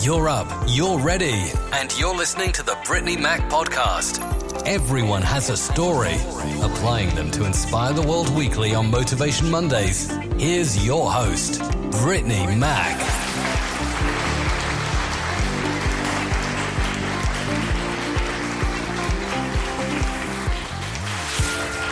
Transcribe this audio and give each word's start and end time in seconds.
You're 0.00 0.28
up, 0.28 0.46
you're 0.68 1.00
ready, 1.00 1.50
and 1.72 1.92
you're 1.98 2.14
listening 2.14 2.52
to 2.52 2.62
the 2.62 2.76
Brittney 2.86 3.18
Mack 3.20 3.40
podcast. 3.50 4.22
Everyone 4.64 5.22
has 5.22 5.50
a 5.50 5.56
story. 5.56 6.14
Applying 6.62 7.12
them 7.16 7.32
to 7.32 7.44
inspire 7.44 7.92
the 7.92 8.02
world 8.02 8.28
weekly 8.36 8.74
on 8.76 8.92
Motivation 8.92 9.50
Mondays. 9.50 10.08
Here's 10.38 10.86
your 10.86 11.10
host, 11.10 11.60
Brittney 11.90 12.56
Mack. 12.56 12.96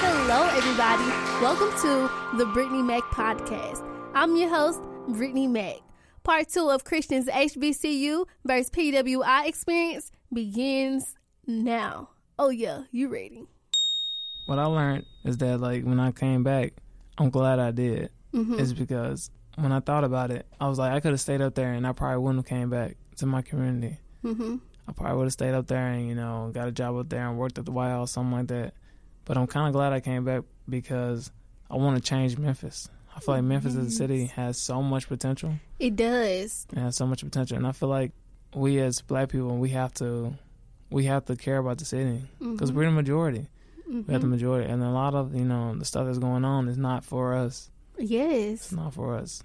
Hello, 0.00 0.48
everybody. 0.56 1.42
Welcome 1.42 1.72
to 1.80 2.36
the 2.36 2.44
Brittney 2.44 2.84
Mack 2.84 3.02
podcast. 3.10 3.82
I'm 4.14 4.36
your 4.36 4.48
host, 4.48 4.80
Brittany 5.08 5.48
Mac. 5.48 5.85
Part 6.26 6.48
two 6.48 6.70
of 6.70 6.82
Christians 6.82 7.26
HBCU 7.28 8.26
versus 8.44 8.68
PWI 8.70 9.46
experience 9.46 10.10
begins 10.34 11.14
now. 11.46 12.10
Oh, 12.36 12.48
yeah, 12.48 12.82
you 12.90 13.06
ready? 13.06 13.46
what 14.46 14.58
I 14.58 14.64
learned 14.64 15.04
is 15.24 15.36
that 15.36 15.60
like 15.60 15.84
when 15.84 16.00
I 16.00 16.10
came 16.10 16.42
back, 16.42 16.72
I'm 17.16 17.30
glad 17.30 17.60
I 17.60 17.70
did. 17.70 18.10
It's 18.32 18.72
because 18.72 19.30
when 19.54 19.70
I 19.70 19.78
thought 19.78 20.02
about 20.02 20.32
it, 20.32 20.46
I 20.60 20.68
was 20.68 20.80
like 20.80 20.90
I 20.92 20.98
could 20.98 21.12
have 21.12 21.20
stayed 21.20 21.40
up 21.40 21.54
there 21.54 21.72
and 21.72 21.86
I 21.86 21.92
probably 21.92 22.18
wouldn't 22.18 22.44
have 22.44 22.58
came 22.58 22.70
back 22.70 22.96
to 23.18 23.26
my 23.26 23.40
community. 23.42 23.96
Mm-hmm. 24.24 24.56
I 24.88 24.92
probably 24.92 25.16
would 25.18 25.24
have 25.26 25.32
stayed 25.32 25.54
up 25.54 25.68
there 25.68 25.86
and 25.86 26.08
you 26.08 26.16
know 26.16 26.50
got 26.52 26.66
a 26.66 26.72
job 26.72 26.96
up 26.96 27.08
there 27.08 27.24
and 27.28 27.38
worked 27.38 27.58
at 27.58 27.66
the 27.66 27.70
White 27.70 27.90
House, 27.90 28.10
something 28.10 28.36
like 28.36 28.48
that. 28.48 28.74
But 29.24 29.38
I'm 29.38 29.46
kind 29.46 29.68
of 29.68 29.74
glad 29.74 29.92
I 29.92 30.00
came 30.00 30.24
back 30.24 30.42
because 30.68 31.30
I 31.70 31.76
want 31.76 31.96
to 31.96 32.02
change 32.02 32.36
Memphis. 32.36 32.88
I 33.16 33.20
feel 33.20 33.34
like 33.34 33.44
Memphis 33.44 33.76
as 33.76 33.86
a 33.86 33.90
city 33.90 34.26
has 34.26 34.58
so 34.58 34.82
much 34.82 35.08
potential. 35.08 35.54
It 35.78 35.96
does. 35.96 36.66
It 36.70 36.78
has 36.78 36.96
so 36.96 37.06
much 37.06 37.24
potential, 37.24 37.56
and 37.56 37.66
I 37.66 37.72
feel 37.72 37.88
like 37.88 38.12
we 38.54 38.78
as 38.78 39.00
Black 39.00 39.30
people, 39.30 39.56
we 39.56 39.70
have 39.70 39.94
to, 39.94 40.34
we 40.90 41.04
have 41.06 41.24
to 41.26 41.36
care 41.36 41.56
about 41.56 41.78
the 41.78 41.86
city 41.86 42.22
mm-hmm. 42.40 42.52
because 42.52 42.72
we're 42.72 42.84
the 42.84 42.92
majority. 42.92 43.48
We 43.88 43.94
have 43.94 44.06
the 44.06 44.12
mm-hmm. 44.18 44.30
majority, 44.30 44.70
and 44.70 44.82
a 44.82 44.90
lot 44.90 45.14
of 45.14 45.34
you 45.34 45.44
know 45.44 45.74
the 45.74 45.84
stuff 45.84 46.06
that's 46.06 46.18
going 46.18 46.44
on 46.44 46.68
is 46.68 46.76
not 46.76 47.04
for 47.04 47.34
us. 47.34 47.70
Yes. 47.98 48.52
It's 48.52 48.72
not 48.72 48.94
for 48.94 49.14
us. 49.16 49.42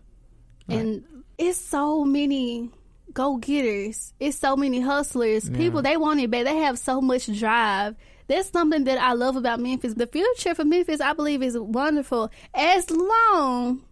And 0.67 1.03
it's 1.37 1.57
so 1.57 2.05
many 2.05 2.69
go 3.13 3.37
getters. 3.37 4.13
It's 4.19 4.37
so 4.37 4.55
many 4.55 4.79
hustlers. 4.79 5.49
People 5.49 5.81
they 5.81 5.97
want 5.97 6.19
it 6.19 6.29
bad. 6.29 6.47
They 6.47 6.57
have 6.57 6.79
so 6.79 7.01
much 7.01 7.27
drive. 7.39 7.95
That's 8.27 8.49
something 8.49 8.83
that 8.85 8.97
I 8.97 9.13
love 9.13 9.35
about 9.35 9.59
Memphis. 9.59 9.93
The 9.95 10.07
future 10.07 10.55
for 10.55 10.65
Memphis, 10.65 11.01
I 11.01 11.13
believe, 11.13 11.41
is 11.43 11.57
wonderful 11.57 12.31
as 12.53 12.89
long 12.89 13.83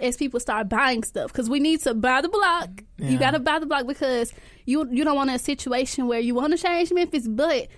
as 0.00 0.16
people 0.16 0.40
start 0.40 0.68
buying 0.68 1.02
stuff. 1.04 1.32
Because 1.32 1.48
we 1.50 1.60
need 1.60 1.80
to 1.82 1.94
buy 1.94 2.20
the 2.20 2.28
block. 2.28 2.82
You 2.98 3.18
got 3.18 3.32
to 3.32 3.38
buy 3.40 3.58
the 3.58 3.66
block 3.66 3.86
because 3.86 4.32
you 4.64 4.88
you 4.90 5.04
don't 5.04 5.16
want 5.16 5.30
a 5.30 5.38
situation 5.38 6.06
where 6.08 6.20
you 6.20 6.34
want 6.34 6.56
to 6.56 6.62
change 6.62 6.92
Memphis, 6.92 7.28
but 7.28 7.68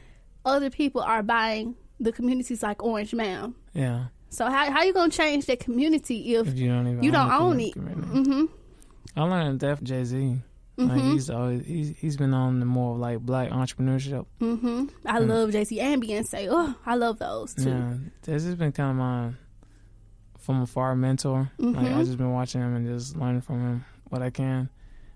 other 0.44 0.70
people 0.70 1.00
are 1.02 1.22
buying 1.22 1.74
the 1.98 2.12
communities 2.12 2.62
like 2.62 2.82
Orange 2.82 3.14
Mound. 3.14 3.54
Yeah, 3.72 4.06
So 4.30 4.44
how 4.46 4.70
how 4.70 4.82
you 4.84 4.92
gonna 4.92 5.10
change 5.10 5.46
that 5.46 5.60
community 5.60 6.34
if 6.36 6.46
if 6.48 6.54
you 6.58 6.68
don't 6.68 6.86
even 6.86 7.02
you 7.02 7.10
don't 7.10 7.30
own 7.32 7.58
it? 7.60 7.72
community. 7.72 8.08
Mm-hmm. 8.08 8.44
I 9.18 9.22
learned 9.22 9.60
that 9.60 9.78
from 9.78 9.86
Jay 9.86 10.04
Z. 10.04 10.36
Like 10.78 11.00
he's 11.00 11.30
always 11.30 11.64
he's 11.66 11.96
he's 11.98 12.16
been 12.18 12.34
on 12.34 12.60
the 12.60 12.66
more 12.66 12.92
of 12.94 13.00
like 13.00 13.20
black 13.20 13.48
entrepreneurship. 13.50 14.26
Mm-hmm. 14.40 14.84
I 15.06 15.18
love 15.20 15.52
Jay 15.52 15.64
Z 15.64 15.80
and 15.80 16.02
Beyonce. 16.02 16.48
Oh, 16.50 16.74
I 16.84 16.96
love 16.96 17.18
those 17.18 17.54
too. 17.54 17.70
Yeah, 17.70 17.94
this 18.22 18.44
has 18.44 18.54
been 18.56 18.72
kind 18.72 18.90
of 18.90 18.96
my 18.96 19.30
from 20.38 20.60
afar 20.62 20.94
mentor. 20.94 21.50
Like 21.58 21.76
Mm-hmm. 21.76 21.98
I 21.98 22.04
just 22.04 22.18
been 22.18 22.32
watching 22.32 22.60
him 22.60 22.76
and 22.76 22.86
just 22.86 23.16
learning 23.16 23.40
from 23.40 23.60
him 23.60 23.84
what 24.10 24.20
I 24.22 24.28
can. 24.30 24.68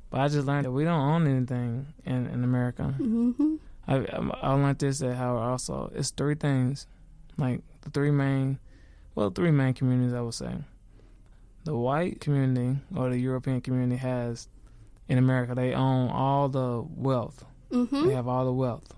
But 0.08 0.22
I 0.22 0.28
just 0.28 0.46
learned 0.46 0.64
that 0.64 0.72
we 0.72 0.84
don't 0.84 0.98
own 1.00 1.26
anything 1.26 1.86
in 2.06 2.26
in 2.26 2.42
America. 2.42 2.94
Mm-hmm. 2.98 3.56
I 3.86 3.96
I 3.96 4.30
I 4.42 4.52
learned 4.54 4.78
this 4.78 5.02
at 5.02 5.14
Howard 5.16 5.42
also. 5.42 5.92
It's 5.94 6.10
three 6.10 6.36
things, 6.36 6.86
like 7.36 7.60
the 7.82 7.90
three 7.90 8.10
main, 8.10 8.58
well, 9.14 9.30
three 9.30 9.50
main 9.50 9.74
communities 9.74 10.14
I 10.14 10.20
would 10.22 10.34
say. 10.34 10.54
The 11.64 11.76
white 11.76 12.20
community 12.20 12.80
or 12.96 13.10
the 13.10 13.18
European 13.18 13.60
community 13.60 13.96
has 13.96 14.48
in 15.10 15.18
America. 15.18 15.54
They 15.54 15.74
own 15.74 16.08
all 16.08 16.48
the 16.48 16.82
wealth. 16.96 17.44
Mm-hmm. 17.70 18.06
They 18.08 18.14
have 18.14 18.26
all 18.28 18.44
the 18.46 18.52
wealth, 18.52 18.94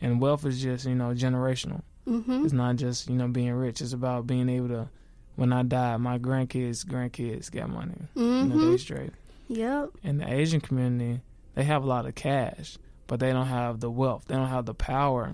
and 0.00 0.20
wealth 0.20 0.44
is 0.44 0.60
just 0.60 0.86
you 0.86 0.94
know 0.96 1.10
generational. 1.14 1.82
Mm-hmm. 2.08 2.44
It's 2.44 2.52
not 2.52 2.76
just 2.76 3.08
you 3.08 3.14
know 3.16 3.28
being 3.28 3.52
rich. 3.52 3.80
It's 3.80 3.92
about 3.92 4.26
being 4.26 4.48
able 4.48 4.68
to. 4.68 4.88
When 5.36 5.52
I 5.54 5.62
die, 5.62 5.96
my 5.96 6.18
grandkids, 6.18 6.84
grandkids 6.84 7.50
got 7.50 7.70
money. 7.70 7.94
You 8.14 8.22
know, 8.24 8.56
Mm-hmm. 8.56 8.70
they 8.72 8.76
straight. 8.76 9.12
Yep. 9.48 9.90
In 10.02 10.18
the 10.18 10.30
Asian 10.30 10.60
community, 10.60 11.22
they 11.54 11.64
have 11.64 11.82
a 11.82 11.86
lot 11.86 12.04
of 12.04 12.14
cash, 12.14 12.76
but 13.06 13.20
they 13.20 13.32
don't 13.32 13.46
have 13.46 13.80
the 13.80 13.90
wealth. 13.90 14.24
They 14.26 14.34
don't 14.34 14.48
have 14.48 14.66
the 14.66 14.74
power 14.74 15.32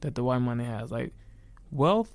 that 0.00 0.14
the 0.14 0.22
white 0.22 0.38
money 0.40 0.64
has. 0.64 0.92
Like 0.92 1.12
wealth 1.72 2.12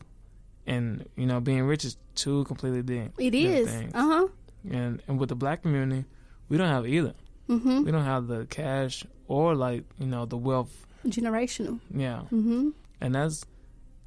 and 0.66 1.08
you 1.18 1.26
know 1.26 1.40
being 1.42 1.64
rich 1.64 1.84
is 1.86 1.98
two 2.16 2.44
completely 2.46 2.82
different. 2.82 3.14
It 3.18 3.32
different 3.32 3.96
Uh 3.96 4.08
huh. 4.08 4.28
And 4.72 5.02
and 5.08 5.20
with 5.20 5.30
the 5.30 5.36
black 5.36 5.64
community, 5.64 6.06
we 6.50 6.58
don't 6.58 6.70
have 6.70 6.88
either. 6.88 7.14
Mm-hmm. 7.50 7.84
We 7.84 7.92
don't 7.92 8.06
have 8.06 8.28
the 8.28 8.46
cash 8.46 9.04
or 9.28 9.56
like 9.56 9.84
you 10.00 10.06
know 10.08 10.26
the 10.26 10.38
wealth. 10.38 10.86
Generational. 11.06 11.80
Yeah, 11.94 12.22
Mm-hmm. 12.32 12.70
and 13.02 13.16
that's 13.16 13.44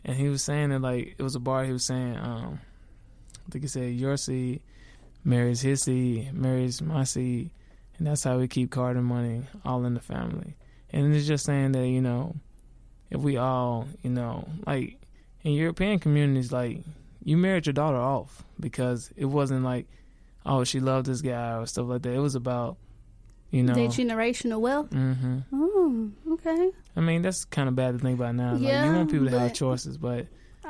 and 0.05 0.17
he 0.17 0.29
was 0.29 0.43
saying 0.43 0.71
that 0.71 0.81
like 0.81 1.15
it 1.19 1.23
was 1.23 1.35
a 1.35 1.41
bar. 1.41 1.65
He 1.65 1.73
was 1.73 1.85
saying, 1.85 2.17
um, 2.17 2.61
I 3.47 3.51
think 3.51 3.65
he 3.65 3.69
said 3.69 3.93
your 3.95 4.17
seed 4.17 4.63
marries 5.25 5.61
his 5.61 5.83
seed, 5.83 6.33
marries 6.33 6.81
my 6.81 7.05
seed, 7.05 7.51
and 7.99 8.07
that's 8.07 8.25
how 8.25 8.39
we 8.39 8.49
keep 8.49 8.71
card 8.71 8.97
and 8.97 9.05
money 9.05 9.43
all 9.65 9.85
in 9.85 9.95
the 9.95 10.01
family. 10.01 10.55
And 10.91 11.15
it's 11.15 11.27
just 11.27 11.45
saying 11.45 11.73
that 11.73 11.87
you 11.87 12.01
know, 12.01 12.37
if 13.11 13.21
we 13.21 13.37
all 13.37 13.87
you 14.03 14.11
know 14.11 14.49
like 14.67 14.99
in 15.43 15.53
European 15.53 15.99
communities, 15.99 16.53
like 16.53 16.79
you 17.23 17.37
married 17.37 17.67
your 17.67 17.73
daughter 17.75 17.99
off 17.99 18.43
because 18.59 19.11
it 19.17 19.27
wasn't 19.27 19.65
like, 19.65 19.87
oh 20.47 20.65
she 20.65 20.81
loved 20.81 21.07
this 21.07 21.21
guy 21.21 21.59
or 21.59 21.67
stuff 21.67 21.87
like 21.89 22.03
that. 22.03 22.15
It 22.15 22.21
was 22.21 22.35
about 22.37 22.79
you 23.51 23.63
know. 23.63 23.75
That 23.75 23.91
generational 23.91 24.61
wealth. 24.61 24.91
hmm 24.93 25.39
Oh, 25.53 26.11
okay. 26.33 26.71
I 26.97 27.01
mean, 27.01 27.23
that's 27.23 27.45
kind 27.45 27.69
of 27.69 27.75
bad 27.77 27.93
to 27.93 27.99
think 27.99 28.19
about 28.19 28.35
now. 28.35 28.53
like, 28.55 28.63
Yeah, 28.63 28.87
you 28.87 28.93
want 28.97 29.11
people 29.11 29.27
to 29.27 29.39
have 29.39 29.51
but- 29.51 29.55
choices, 29.55 29.97
but 29.99 30.27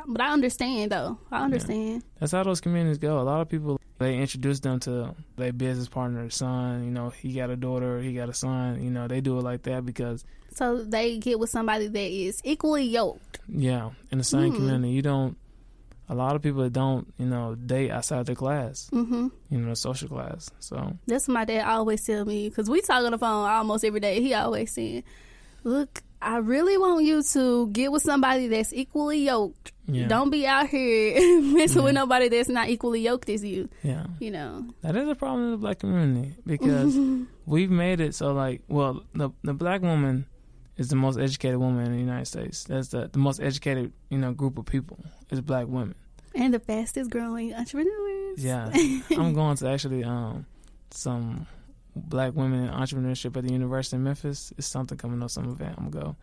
But 0.08 0.20
I 0.20 0.32
understand 0.32 0.92
though. 0.92 1.18
I 1.32 1.42
understand. 1.44 2.02
that's 2.20 2.32
how 2.32 2.42
those 2.44 2.60
communities 2.60 2.98
go. 2.98 3.18
A 3.20 3.22
lot 3.22 3.40
of 3.40 3.48
people 3.48 3.80
they 3.98 4.18
introduce 4.18 4.60
them 4.60 4.78
to 4.80 5.14
their 5.36 5.52
business 5.54 5.88
partner's 5.88 6.34
son. 6.36 6.84
You 6.84 6.90
know, 6.90 7.08
he 7.10 7.32
got 7.32 7.48
a 7.48 7.56
daughter, 7.56 7.98
he 8.00 8.12
got 8.12 8.28
a 8.28 8.34
son. 8.34 8.82
You 8.82 8.90
know, 8.90 9.08
they 9.08 9.20
do 9.22 9.38
it 9.38 9.42
like 9.42 9.62
that 9.62 9.86
because 9.86 10.22
So 10.54 10.82
they 10.84 11.16
get 11.18 11.38
with 11.38 11.48
somebody 11.50 11.86
that 11.88 11.98
is 12.10 12.40
equally 12.44 12.84
yoked. 12.84 13.38
yeah, 13.48 13.90
in 14.10 14.18
the 14.18 14.24
same 14.24 14.50
Hmm. 14.50 14.56
community, 14.56 14.90
you 14.90 15.02
don't. 15.02 15.36
A 16.08 16.14
lot 16.14 16.36
of 16.36 16.42
people 16.42 16.62
that 16.62 16.72
don't, 16.72 17.12
you 17.18 17.26
know, 17.26 17.54
date 17.56 17.90
outside 17.90 18.26
their 18.26 18.34
class. 18.36 18.88
Mm-hmm. 18.92 19.28
You 19.50 19.58
know, 19.58 19.74
social 19.74 20.08
class. 20.08 20.50
So 20.60 20.96
That's 21.06 21.26
what 21.26 21.34
my 21.34 21.44
dad 21.44 21.66
always 21.66 22.04
tell 22.04 22.24
me 22.24 22.48
because 22.48 22.70
we 22.70 22.80
talk 22.80 23.04
on 23.04 23.10
the 23.12 23.18
phone 23.18 23.48
almost 23.48 23.84
every 23.84 24.00
day. 24.00 24.20
He 24.20 24.32
always 24.34 24.70
saying, 24.72 25.02
"Look, 25.64 26.02
I 26.22 26.36
really 26.38 26.78
want 26.78 27.04
you 27.04 27.22
to 27.22 27.66
get 27.68 27.90
with 27.92 28.02
somebody 28.02 28.46
that's 28.48 28.72
equally 28.72 29.18
yoked. 29.26 29.72
yeah, 29.86 30.06
Don't 30.08 30.30
be 30.30 30.46
out 30.46 30.68
here 30.68 31.40
messing 31.54 31.82
with 31.82 31.94
nobody 31.94 32.28
that's 32.28 32.48
not 32.48 32.68
equally 32.68 33.00
yoked 33.00 33.28
as 33.28 33.44
you. 33.44 33.68
yeah. 33.82 34.06
You 34.20 34.30
know." 34.30 34.64
That 34.82 34.94
is 34.96 35.08
a 35.08 35.14
problem 35.16 35.46
in 35.46 35.50
the 35.52 35.56
black 35.58 35.80
community 35.80 36.34
because 36.46 36.96
we've 37.46 37.70
made 37.70 38.00
it 38.00 38.14
so 38.14 38.32
like, 38.32 38.62
well, 38.68 39.02
the 39.14 39.30
the 39.42 39.54
black 39.54 39.82
woman 39.82 40.26
is 40.76 40.88
the 40.88 40.96
most 40.96 41.18
educated 41.18 41.58
woman 41.58 41.86
in 41.86 41.92
the 41.92 41.98
United 41.98 42.26
States. 42.26 42.64
That's 42.64 42.88
the 42.88 43.08
the 43.08 43.18
most 43.18 43.40
educated 43.40 43.92
you 44.10 44.18
know 44.18 44.32
group 44.32 44.58
of 44.58 44.66
people 44.66 44.98
is 45.30 45.40
black 45.40 45.66
women. 45.66 45.94
And 46.34 46.52
the 46.52 46.60
fastest 46.60 47.10
growing 47.10 47.54
entrepreneurs. 47.54 48.44
Yeah, 48.44 48.70
I'm 49.16 49.32
going 49.32 49.56
to 49.56 49.68
actually 49.68 50.04
um 50.04 50.46
some 50.90 51.46
black 51.94 52.34
women 52.34 52.64
in 52.64 52.70
entrepreneurship 52.70 53.36
at 53.36 53.44
the 53.44 53.52
University 53.52 53.96
of 53.96 54.02
Memphis. 54.02 54.52
It's 54.58 54.66
something 54.66 54.98
coming 54.98 55.22
up, 55.22 55.30
some 55.30 55.48
event 55.50 55.74
I'm 55.78 55.90
gonna 55.90 56.04
go. 56.06 56.16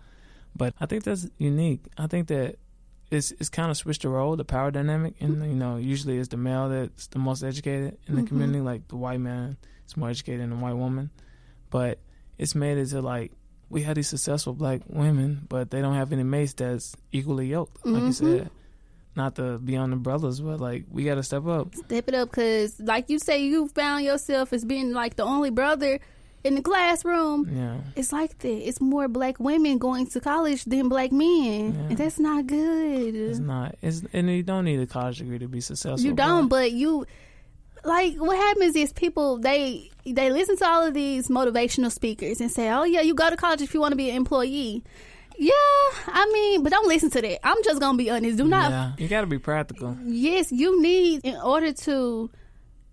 But 0.56 0.76
I 0.80 0.86
think 0.86 1.04
that's 1.04 1.28
unique. 1.40 1.82
I 1.98 2.06
think 2.08 2.28
that 2.28 2.58
it's 3.10 3.32
it's 3.32 3.50
kind 3.50 3.72
of 3.72 3.78
switched 3.78 4.04
the 4.04 4.10
role, 4.10 4.36
the 4.36 4.46
power 4.46 4.70
dynamic, 4.70 5.16
and 5.20 5.44
you 5.44 5.56
know 5.56 5.78
usually 5.78 6.18
it's 6.20 6.30
the 6.30 6.38
male 6.38 6.70
that's 6.70 7.08
the 7.08 7.20
most 7.20 7.42
educated 7.44 7.98
in 8.08 8.16
the 8.16 8.22
Mhm. 8.22 8.28
community, 8.28 8.60
like 8.62 8.88
the 8.88 8.96
white 8.98 9.20
man 9.20 9.58
is 9.88 9.98
more 9.98 10.10
educated 10.10 10.42
than 10.42 10.52
the 10.52 10.56
white 10.58 10.76
woman. 10.78 11.10
But 11.72 11.98
it's 12.38 12.54
made 12.54 12.78
it 12.78 12.86
to 12.88 13.02
like 13.02 13.32
we 13.74 13.82
have 13.84 13.96
these 13.96 14.08
successful 14.08 14.54
black 14.54 14.82
women, 14.88 15.46
but 15.50 15.72
they 15.72 15.82
don't 15.82 15.96
have 15.96 16.14
any 16.14 16.24
mates 16.24 16.54
that's 16.54 16.96
equally 17.12 17.48
yoked, 17.48 17.86
like 17.86 18.04
you 18.04 18.10
Mhm. 18.10 18.14
said. 18.14 18.50
Not 19.16 19.36
to 19.36 19.60
be 19.60 19.76
on 19.78 19.90
the 19.92 19.96
brothers, 19.98 20.40
but 20.42 20.60
like 20.60 20.86
we 20.92 21.04
got 21.04 21.16
to 21.16 21.24
step 21.24 21.46
up. 21.46 21.76
Step 21.76 22.08
it 22.08 22.16
up 22.16 22.30
because, 22.32 22.80
like 22.80 23.10
you 23.10 23.20
say, 23.20 23.44
you 23.44 23.68
found 23.68 24.06
yourself 24.06 24.54
as 24.54 24.64
being 24.66 24.92
like 24.94 25.16
the 25.18 25.24
only 25.24 25.50
brother 25.52 26.00
in 26.44 26.56
the 26.56 26.62
classroom. 26.62 27.48
Yeah. 27.56 27.78
It's 27.96 28.12
like 28.12 28.38
that. 28.40 28.68
It's 28.68 28.82
more 28.82 29.08
black 29.08 29.40
women 29.40 29.78
going 29.78 30.08
to 30.08 30.20
college 30.20 30.66
than 30.66 30.90
black 30.90 31.12
men, 31.12 31.74
Yeah. 31.74 31.90
and 31.90 31.98
that's 31.98 32.20
not 32.20 32.48
good. 32.48 33.16
It's 33.16 33.40
not. 33.40 33.76
It's 33.82 34.02
and 34.14 34.30
you 34.30 34.42
don't 34.44 34.66
need 34.66 34.80
a 34.80 34.88
college 34.88 35.20
degree 35.20 35.40
to 35.40 35.48
be 35.48 35.62
successful. 35.62 36.04
you 36.06 36.14
don't, 36.14 36.48
but 36.48 36.72
you. 36.72 37.06
Like 37.84 38.16
what 38.16 38.38
happens 38.38 38.76
is 38.76 38.94
people 38.94 39.38
they 39.38 39.92
they 40.06 40.32
listen 40.32 40.58
to 40.58 40.66
all 40.68 40.86
of 40.86 40.94
these 40.94 41.28
motivational 41.28 41.92
speakers 41.92 42.42
and 42.42 42.52
say, 42.52 42.70
"Oh 42.70 42.84
yeah, 42.84 43.02
you 43.02 43.14
go 43.14 43.30
to 43.30 43.38
college 43.38 43.62
if 43.62 43.74
you 43.74 43.80
want 43.80 43.92
to 43.92 43.98
be 43.98 44.10
an 44.10 44.16
employee." 44.16 44.84
Yeah, 45.38 45.52
I 46.08 46.30
mean, 46.32 46.64
but 46.64 46.72
don't 46.72 46.88
listen 46.88 47.10
to 47.12 47.22
that. 47.22 47.46
I'm 47.46 47.62
just 47.64 47.80
gonna 47.80 47.98
be 47.98 48.10
honest. 48.10 48.38
Do 48.38 48.46
not. 48.46 48.70
Yeah, 48.72 48.92
you 48.98 49.08
got 49.08 49.22
to 49.22 49.28
be 49.28 49.40
practical. 49.40 49.98
Yes, 50.06 50.52
you 50.52 50.82
need 50.82 51.22
in 51.24 51.38
order 51.38 51.74
to 51.74 52.30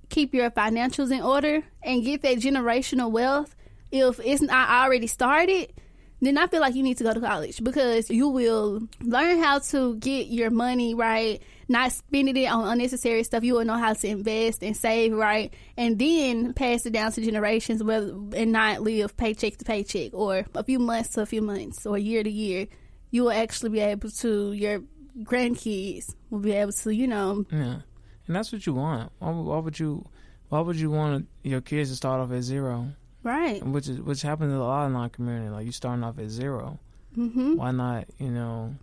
keep 0.08 0.34
your 0.34 0.50
financials 0.50 1.12
in 1.12 1.22
order 1.22 1.62
and 1.82 2.02
get 2.04 2.22
that 2.22 2.38
generational 2.38 3.10
wealth. 3.10 3.54
If 3.92 4.20
it's 4.24 4.40
not 4.40 4.70
already 4.70 5.06
started, 5.06 5.72
then 6.20 6.38
I 6.38 6.46
feel 6.46 6.60
like 6.60 6.74
you 6.74 6.82
need 6.82 6.98
to 6.98 7.04
go 7.04 7.12
to 7.12 7.20
college 7.20 7.62
because 7.62 8.10
you 8.10 8.28
will 8.28 8.82
learn 9.00 9.38
how 9.42 9.58
to 9.58 9.96
get 9.96 10.28
your 10.28 10.50
money 10.50 10.94
right, 10.94 11.42
not 11.70 11.92
spending 11.92 12.36
it 12.36 12.46
on 12.46 12.66
unnecessary 12.66 13.22
stuff. 13.22 13.44
You 13.44 13.54
will 13.54 13.64
know 13.64 13.78
how 13.78 13.92
to 13.94 14.06
invest 14.08 14.62
and 14.62 14.76
save 14.76 15.14
right, 15.14 15.54
and 15.76 15.98
then 15.98 16.52
pass 16.52 16.84
it 16.84 16.92
down 16.92 17.12
to 17.12 17.22
generations, 17.24 17.82
whether 17.82 18.08
and 18.36 18.52
not 18.52 18.82
live 18.82 19.16
paycheck 19.16 19.56
to 19.58 19.64
paycheck 19.64 20.10
or 20.12 20.44
a 20.54 20.62
few 20.64 20.78
months 20.78 21.10
to 21.10 21.22
a 21.22 21.26
few 21.26 21.40
months 21.42 21.86
or 21.86 21.96
year 21.96 22.22
to 22.22 22.30
year. 22.30 22.66
You 23.12 23.22
will 23.24 23.32
actually 23.32 23.70
be 23.70 23.80
able 23.80 24.10
to 24.10 24.52
your 24.52 24.82
grandkids 25.24 26.14
will 26.30 26.40
be 26.40 26.52
able 26.52 26.72
to, 26.72 26.94
you 26.94 27.06
know, 27.06 27.44
Yeah, 27.50 27.80
and 28.26 28.36
that's 28.36 28.52
what 28.52 28.66
you 28.66 28.74
want. 28.74 29.10
Why, 29.18 29.30
would- 29.30 29.44
why 29.46 29.58
would 29.58 29.78
you? 29.78 30.04
Why 30.48 30.60
would 30.60 30.76
you 30.76 30.90
want 30.90 31.28
your 31.44 31.60
kids 31.60 31.90
to 31.90 31.96
start 31.96 32.20
off 32.20 32.32
at 32.32 32.42
zero? 32.42 32.88
right. 33.22 33.64
Which 33.64 33.86
is 33.88 34.00
which 34.00 34.22
happens 34.22 34.52
a 34.52 34.58
lot 34.58 34.86
in 34.86 34.96
our 34.96 35.08
community. 35.08 35.48
Like 35.50 35.66
you 35.66 35.72
starting 35.72 36.02
off 36.02 36.18
at 36.18 36.28
zero. 36.30 36.78
hmm 37.14 37.54
Why 37.56 37.70
not? 37.70 38.06
You 38.18 38.30
know, 38.30 38.74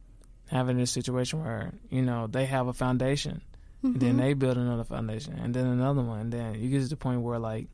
having 0.49 0.77
this 0.77 0.91
situation 0.91 1.43
where 1.43 1.73
you 1.89 2.01
know 2.01 2.27
they 2.27 2.45
have 2.45 2.67
a 2.67 2.73
foundation, 2.73 3.41
Mm-hmm. 3.83 3.99
then 3.99 4.17
they 4.17 4.33
build 4.33 4.57
another 4.57 4.83
foundation, 4.83 5.33
and 5.33 5.53
then 5.53 5.67
another 5.67 6.01
one, 6.01 6.19
and 6.19 6.33
then 6.33 6.55
you 6.55 6.69
get 6.69 6.81
to 6.81 6.87
the 6.87 6.97
point 6.97 7.21
where 7.21 7.37
like 7.37 7.67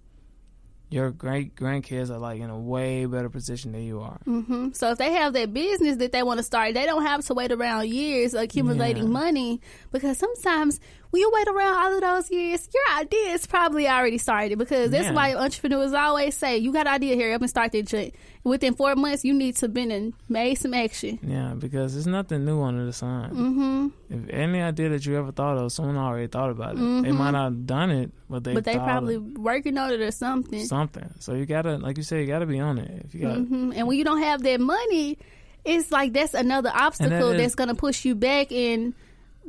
your 0.90 1.10
great 1.12 1.56
grandkids 1.56 2.12
are 2.12 2.20
like 2.20 2.40
in 2.40 2.50
a 2.52 2.60
way 2.60 3.06
better 3.08 3.30
position 3.30 3.72
than 3.72 3.82
you 3.84 4.00
are. 4.02 4.20
hmm 4.26 4.70
So 4.74 4.92
if 4.92 5.00
they 5.00 5.12
have 5.14 5.34
that 5.34 5.52
business 5.52 5.96
that 5.98 6.12
they 6.12 6.22
want 6.22 6.38
to 6.38 6.44
start, 6.44 6.76
they 6.76 6.86
don't 6.86 7.04
have 7.04 7.26
to 7.26 7.34
wait 7.34 7.52
around 7.52 7.88
years 7.90 8.36
accumulating 8.36 9.06
Yeah. 9.06 9.10
money 9.10 9.60
because 9.92 10.20
sometimes 10.20 10.80
when 11.10 11.22
you 11.22 11.32
wait 11.34 11.48
around 11.48 11.76
all 11.78 11.94
of 11.96 12.02
those 12.02 12.30
years, 12.30 12.70
your 12.72 13.00
idea 13.00 13.34
is 13.34 13.48
probably 13.48 13.88
already 13.88 14.20
started 14.20 14.60
because 14.60 14.92
that's 14.92 15.06
Yeah. 15.06 15.14
why 15.14 15.34
entrepreneurs 15.34 15.94
always 15.94 16.36
say, 16.38 16.58
you 16.60 16.72
got 16.72 16.86
an 16.86 16.94
idea 16.94 17.16
here, 17.16 17.34
up 17.34 17.42
and 17.42 17.50
start 17.50 17.72
that 17.72 17.88
joint. 17.88 18.14
Within 18.44 18.76
four 18.76 18.94
months, 18.98 19.24
you 19.24 19.34
need 19.34 19.56
to 19.58 19.70
been 19.70 19.90
and 19.90 20.14
made 20.28 20.56
some 20.56 20.74
action. 20.74 21.18
Yeah, 21.26 21.54
because 21.58 21.94
there's 21.94 22.08
nothing 22.08 22.44
new 22.44 22.62
under 22.62 22.86
the 22.86 22.92
sun. 22.92 23.30
hmm 23.30 23.88
If 24.14 24.30
any 24.30 24.62
idea 24.62 24.90
that 24.90 25.06
you 25.06 25.16
ever 25.18 25.32
thought 25.32 25.58
of, 25.58 25.72
someone 25.72 25.96
already 25.96 26.28
thought 26.28 26.50
about 26.50 26.76
it. 26.76 26.80
They 27.04 27.12
might 27.14 27.32
not 27.32 27.46
have 27.46 27.66
done 27.66 27.90
it, 27.92 28.12
but 28.30 28.44
they 28.44 28.54
But 28.54 28.66
they 28.66 28.78
probably 28.78 29.16
of 29.16 29.38
working 29.38 29.78
on 29.78 29.92
it 29.94 30.02
or 30.02 30.12
something. 30.12 30.66
something. 30.66 31.10
So 31.20 31.34
you 31.36 31.46
gotta, 31.46 31.78
like 31.78 31.96
you 31.96 32.04
said, 32.04 32.20
you 32.20 32.28
gotta 32.28 32.46
be 32.46 32.60
on 32.60 32.80
it. 32.80 33.06
If 33.06 33.16
you 33.16 33.22
got, 33.22 33.38
hmm 33.38 33.72
And 33.76 33.88
when 33.88 33.98
you 33.98 34.04
don't 34.04 34.22
have 34.22 34.44
that 34.44 34.60
money, 34.60 35.18
it's 35.64 35.90
like 35.92 36.12
that's 36.12 36.34
another 36.34 36.72
obstacle 36.74 37.32
is- 37.32 37.38
that's 37.38 37.56
to 37.70 37.76
push 37.76 38.04
you 38.04 38.14
back 38.14 38.52
and 38.52 38.94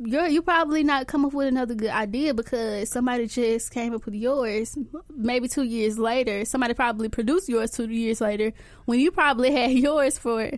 you're 0.03 0.27
you 0.27 0.41
probably 0.41 0.83
not 0.83 1.07
come 1.07 1.23
up 1.25 1.33
with 1.33 1.47
another 1.47 1.73
good 1.75 1.89
idea 1.89 2.33
because 2.33 2.89
somebody 2.89 3.27
just 3.27 3.71
came 3.71 3.93
up 3.93 4.05
with 4.05 4.13
yours 4.15 4.77
maybe 5.15 5.47
two 5.47 5.63
years 5.63 5.97
later 5.97 6.43
somebody 6.45 6.73
probably 6.73 7.07
produced 7.09 7.47
yours 7.47 7.71
two 7.71 7.89
years 7.89 8.19
later 8.19 8.51
when 8.85 8.99
you 8.99 9.11
probably 9.11 9.51
had 9.51 9.71
yours 9.87 10.17
for 10.17 10.51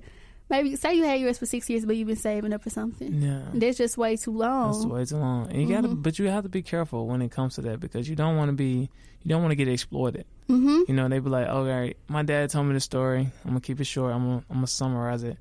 maybe 0.50 0.76
say 0.76 0.94
you 0.96 1.04
had 1.04 1.20
yours 1.20 1.38
for 1.38 1.46
six 1.46 1.70
years 1.70 1.86
but 1.86 1.96
you've 1.96 2.08
been 2.08 2.16
saving 2.16 2.52
up 2.54 2.64
for 2.64 2.70
something 2.72 3.22
yeah, 3.22 3.44
that's 3.54 3.78
just 3.78 3.98
way 3.98 4.16
too 4.16 4.32
long 4.32 4.72
that's 4.72 4.86
way 4.86 5.06
too 5.06 5.18
long. 5.18 5.50
And 5.52 5.62
you 5.62 5.68
gotta, 5.76 5.90
but 5.90 6.18
you 6.18 6.28
have 6.30 6.44
to 6.44 6.50
be 6.50 6.62
careful 6.64 7.06
when 7.06 7.22
it 7.22 7.30
comes 7.32 7.56
to 7.56 7.62
that 7.62 7.80
because 7.80 8.10
you 8.10 8.16
don't 8.16 8.38
want 8.38 8.50
to 8.50 8.54
be, 8.54 8.90
you 9.24 9.30
don't 9.30 9.42
want 9.42 9.52
to 9.52 9.56
get 9.56 9.68
exploited. 9.68 10.26
hmm 10.48 10.82
You 10.88 10.94
know, 10.96 11.08
they 11.10 11.20
be 11.20 11.30
like, 11.30 11.48
okay, 11.48 11.96
my 12.08 12.24
dad 12.24 12.50
told 12.50 12.66
me 12.68 12.74
the 12.74 12.80
story. 12.80 13.30
I'm 13.44 13.50
gonna 13.52 13.60
keep 13.60 13.80
it 13.82 13.84
short. 13.86 14.14
I'm 14.14 14.24
gonna, 14.24 14.44
I'm 14.50 14.56
gonna 14.58 14.68
summarize 14.68 15.24
it. 15.24 15.38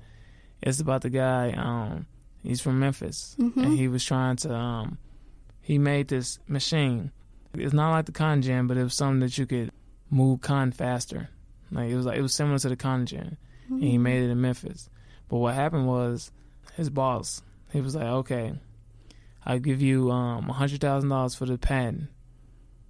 It's 0.61 0.81
about 0.81 1.01
the 1.03 1.09
guy. 1.09 1.51
Um, 1.51 2.05
he's 2.47 2.61
from 2.61 2.79
Memphis, 2.79 3.35
and 3.39 3.77
he 3.77 3.87
was 3.87 4.03
trying 4.03 4.35
to. 4.37 4.53
Um, 4.53 4.97
he 5.61 5.77
made 5.77 6.07
this 6.07 6.39
machine. 6.47 7.11
It's 7.53 7.73
not 7.73 7.91
like 7.91 8.05
the 8.05 8.11
cotton 8.11 8.41
gin, 8.41 8.67
but 8.67 8.77
it 8.77 8.83
was 8.83 8.93
something 8.93 9.19
that 9.21 9.37
you 9.37 9.45
could 9.45 9.71
move 10.09 10.41
con 10.41 10.71
faster. 10.71 11.29
Like 11.71 11.89
it 11.89 11.95
was 11.95 12.05
like 12.05 12.17
it 12.17 12.21
was 12.21 12.33
similar 12.33 12.59
to 12.59 12.69
the 12.69 12.75
cotton 12.75 13.05
gin, 13.05 13.37
and 13.69 13.83
he 13.83 13.97
made 13.97 14.23
it 14.23 14.29
in 14.29 14.39
Memphis. 14.41 14.89
But 15.29 15.37
what 15.39 15.55
happened 15.55 15.87
was 15.87 16.31
his 16.75 16.89
boss. 16.89 17.41
He 17.73 17.81
was 17.81 17.95
like, 17.95 18.05
okay, 18.05 18.53
I'll 19.45 19.59
give 19.59 19.81
you 19.81 20.09
um 20.11 20.49
a 20.49 20.53
hundred 20.53 20.81
thousand 20.81 21.09
dollars 21.09 21.35
for 21.35 21.45
the 21.45 21.57
patent. 21.57 22.09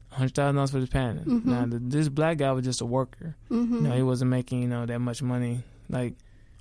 Hundred 0.10 0.36
thousand 0.36 0.56
dollars 0.56 0.72
for 0.72 0.80
the 0.80 0.88
patent. 0.88 1.46
Now 1.46 1.66
the, 1.66 1.80
this 1.80 2.10
black 2.10 2.38
guy 2.38 2.52
was 2.52 2.64
just 2.66 2.82
a 2.82 2.86
worker. 2.86 3.36
hmm 3.50 3.74
You 3.76 3.82
know, 3.82 3.96
he 3.96 4.04
wasn't 4.04 4.32
making 4.32 4.62
you 4.62 4.68
know 4.68 4.86
that 4.86 5.00
much 5.00 5.22
money. 5.22 5.64
Like 5.90 6.16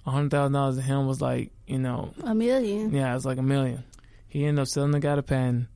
a 0.06 0.10
hundred 0.10 0.30
thousand 0.30 0.52
dollars 0.52 0.76
to 0.76 0.82
him 0.82 1.06
was 1.06 1.20
like 1.20 1.50
you 1.66 1.78
know 1.78 2.12
a 2.24 2.34
million 2.34 2.92
yeah, 2.94 3.10
it 3.10 3.14
was 3.14 3.26
like 3.26 3.38
a 3.38 3.42
million. 3.42 3.82
He 4.28 4.44
ended 4.44 4.62
up 4.62 4.68
selling 4.68 4.90
the 4.92 5.00
guy 5.00 5.16
the 5.16 5.22
pen 5.22 5.68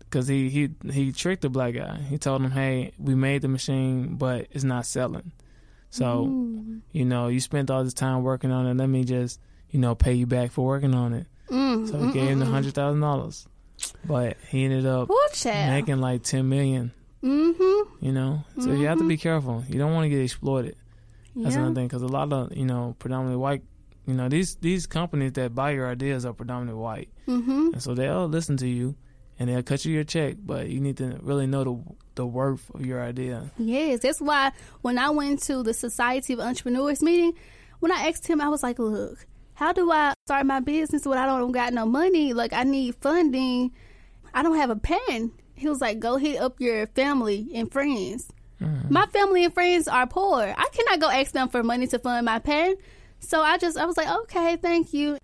because 0.00 0.26
he 0.28 0.48
he 0.48 0.70
he 0.90 1.12
tricked 1.12 1.42
the 1.42 1.48
black 1.50 1.74
guy. 1.74 1.96
He 2.08 2.18
told 2.18 2.42
him, 2.42 2.50
"Hey, 2.50 2.92
we 2.98 3.14
made 3.14 3.42
the 3.42 3.48
machine, 3.48 4.16
but 4.16 4.46
it's 4.50 4.64
not 4.64 4.86
selling. 4.86 5.32
So 5.90 6.26
Mm. 6.26 6.80
you 6.92 7.04
know, 7.04 7.28
you 7.28 7.38
spent 7.40 7.70
all 7.70 7.84
this 7.84 7.94
time 7.94 8.22
working 8.22 8.50
on 8.50 8.66
it. 8.66 8.74
Let 8.76 8.88
me 8.88 9.04
just 9.04 9.40
you 9.70 9.78
know 9.78 9.94
pay 9.94 10.14
you 10.14 10.26
back 10.26 10.50
for 10.52 10.64
working 10.66 10.94
on 10.94 11.12
it." 11.12 11.26
Mm, 11.50 11.88
So 11.88 11.98
he 11.98 12.12
gave 12.12 12.28
him 12.30 12.38
the 12.38 12.46
hundred 12.46 12.74
thousand 12.74 13.00
dollars, 13.00 13.46
but 14.06 14.36
he 14.48 14.64
ended 14.64 14.86
up 14.86 15.08
making 15.70 15.98
like 16.00 16.22
ten 16.22 16.48
million. 16.48 16.92
Mm-hmm. 17.22 18.04
You 18.04 18.12
know, 18.12 18.44
so 18.58 18.72
you 18.72 18.86
have 18.86 18.98
to 18.98 19.06
be 19.06 19.16
careful. 19.16 19.62
You 19.68 19.78
don't 19.78 19.92
want 19.92 20.04
to 20.06 20.08
get 20.08 20.20
exploited. 20.22 20.76
That's 21.36 21.54
Yeah. 21.54 21.60
another 21.62 21.74
thing 21.74 21.86
because 21.88 22.02
a 22.02 22.08
lot 22.08 22.32
of 22.32 22.56
you 22.56 22.66
know 22.66 22.94
predominantly 22.98 23.38
white, 23.38 23.62
you 24.06 24.14
know 24.14 24.28
these 24.28 24.56
these 24.56 24.86
companies 24.86 25.32
that 25.34 25.54
buy 25.54 25.70
your 25.72 25.88
ideas 25.88 26.24
are 26.26 26.32
predominantly 26.34 26.80
white, 26.80 27.08
Mm-hmm. 27.26 27.70
and 27.74 27.82
so 27.82 27.94
they'll 27.94 28.28
listen 28.28 28.56
to 28.58 28.68
you, 28.68 28.94
and 29.38 29.48
they'll 29.48 29.62
cut 29.62 29.84
you 29.84 29.92
your 29.94 30.04
check, 30.04 30.36
but 30.44 30.68
you 30.68 30.80
need 30.80 30.96
to 30.98 31.18
really 31.22 31.46
know 31.46 31.64
the 31.64 31.76
the 32.14 32.26
worth 32.26 32.68
of 32.74 32.84
your 32.84 33.00
idea. 33.02 33.50
Yes, 33.56 34.00
that's 34.00 34.20
why 34.20 34.52
when 34.82 34.98
I 34.98 35.08
went 35.10 35.42
to 35.44 35.62
the 35.62 35.72
Society 35.72 36.34
of 36.34 36.40
Entrepreneurs 36.40 37.00
meeting, 37.02 37.32
when 37.80 37.90
I 37.90 38.08
asked 38.08 38.26
him, 38.26 38.40
I 38.42 38.48
was 38.48 38.62
like, 38.62 38.78
"Look, 38.78 39.24
how 39.54 39.72
do 39.72 39.90
I 39.90 40.12
start 40.26 40.44
my 40.44 40.60
business 40.60 41.06
when 41.06 41.16
I 41.16 41.24
don't 41.26 41.52
got 41.52 41.72
no 41.72 41.86
money? 41.86 42.34
Like, 42.34 42.52
I 42.52 42.64
need 42.64 42.96
funding. 42.96 43.72
I 44.34 44.42
don't 44.42 44.56
have 44.56 44.68
a 44.70 44.76
pen." 44.76 45.32
He 45.54 45.68
was 45.68 45.80
like, 45.80 46.00
"Go 46.00 46.16
hit 46.16 46.38
up 46.40 46.60
your 46.60 46.86
family 46.88 47.48
and 47.54 47.70
friends. 47.72 48.28
My 48.90 49.06
family 49.06 49.44
and 49.44 49.54
friends 49.54 49.88
are 49.88 50.06
poor. 50.06 50.42
I 50.56 50.68
cannot 50.72 51.00
go 51.00 51.08
ask 51.10 51.32
them 51.32 51.48
for 51.48 51.62
money 51.62 51.86
to 51.88 51.98
fund 51.98 52.24
my 52.26 52.38
pen." 52.38 52.76
So 53.20 53.40
I 53.40 53.58
just, 53.58 53.76
I 53.78 53.84
was 53.86 53.96
like, 53.96 54.08
"Okay, 54.22 54.56
thank 54.56 54.92
you." 54.92 55.18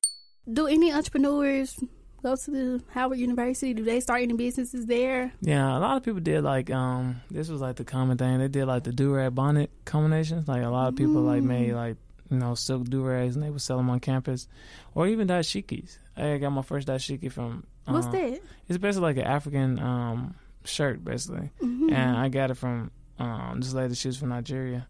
Do 0.51 0.67
any 0.67 0.93
entrepreneurs 0.93 1.79
go 2.23 2.35
to 2.37 2.51
the 2.51 2.83
Howard 2.91 3.19
University? 3.19 3.75
Do 3.75 3.85
they 3.85 4.01
start 4.01 4.23
any 4.23 4.33
businesses 4.35 4.87
there? 4.87 5.33
Yeah, 5.41 5.77
a 5.77 5.81
lot 5.81 5.97
of 5.99 6.03
people 6.05 6.21
did 6.21 6.43
like 6.43 6.71
um 6.71 7.21
this 7.31 7.49
was 7.49 7.61
like 7.61 7.77
the 7.77 7.85
common 7.85 8.17
thing. 8.19 8.39
They 8.39 8.49
did 8.49 8.67
like 8.67 8.85
the 8.85 8.93
do 8.93 9.13
rag 9.13 9.35
bonnet 9.35 9.71
combinations. 9.85 10.49
Like 10.49 10.63
a 10.63 10.69
lot 10.69 10.89
of 10.89 10.97
people 10.97 11.21
like 11.23 11.43
made 11.43 11.75
like 11.75 11.97
you 12.31 12.39
know 12.39 12.55
silk 12.55 12.85
do 12.89 13.03
rags 13.03 13.35
and 13.37 13.45
they 13.45 13.51
would 13.51 13.61
sell 13.61 13.77
them 13.77 13.91
on 13.91 14.01
campus, 14.01 14.49
or 14.95 15.07
even 15.07 15.29
dashikis. 15.29 15.99
I 16.17 16.39
got 16.39 16.51
my 16.51 16.63
first 16.63 16.89
dashiki 16.89 17.31
from. 17.31 17.65
What's 17.85 18.07
uh, 18.07 18.13
that? 18.13 18.41
It's 18.69 18.79
basically 18.79 19.09
like 19.09 19.17
an 19.17 19.25
African 19.25 19.79
um, 19.79 20.35
shirt, 20.65 21.05
basically, 21.05 21.51
Mm-hmm. 21.63 21.93
and 21.93 22.17
I 22.17 22.29
got 22.29 22.51
it 22.51 22.57
from 22.57 22.91
um, 23.19 23.61
this 23.61 23.73
lady. 23.73 23.95
She 23.95 24.09
was 24.09 24.17
from 24.17 24.31
Nigeria. 24.31 24.87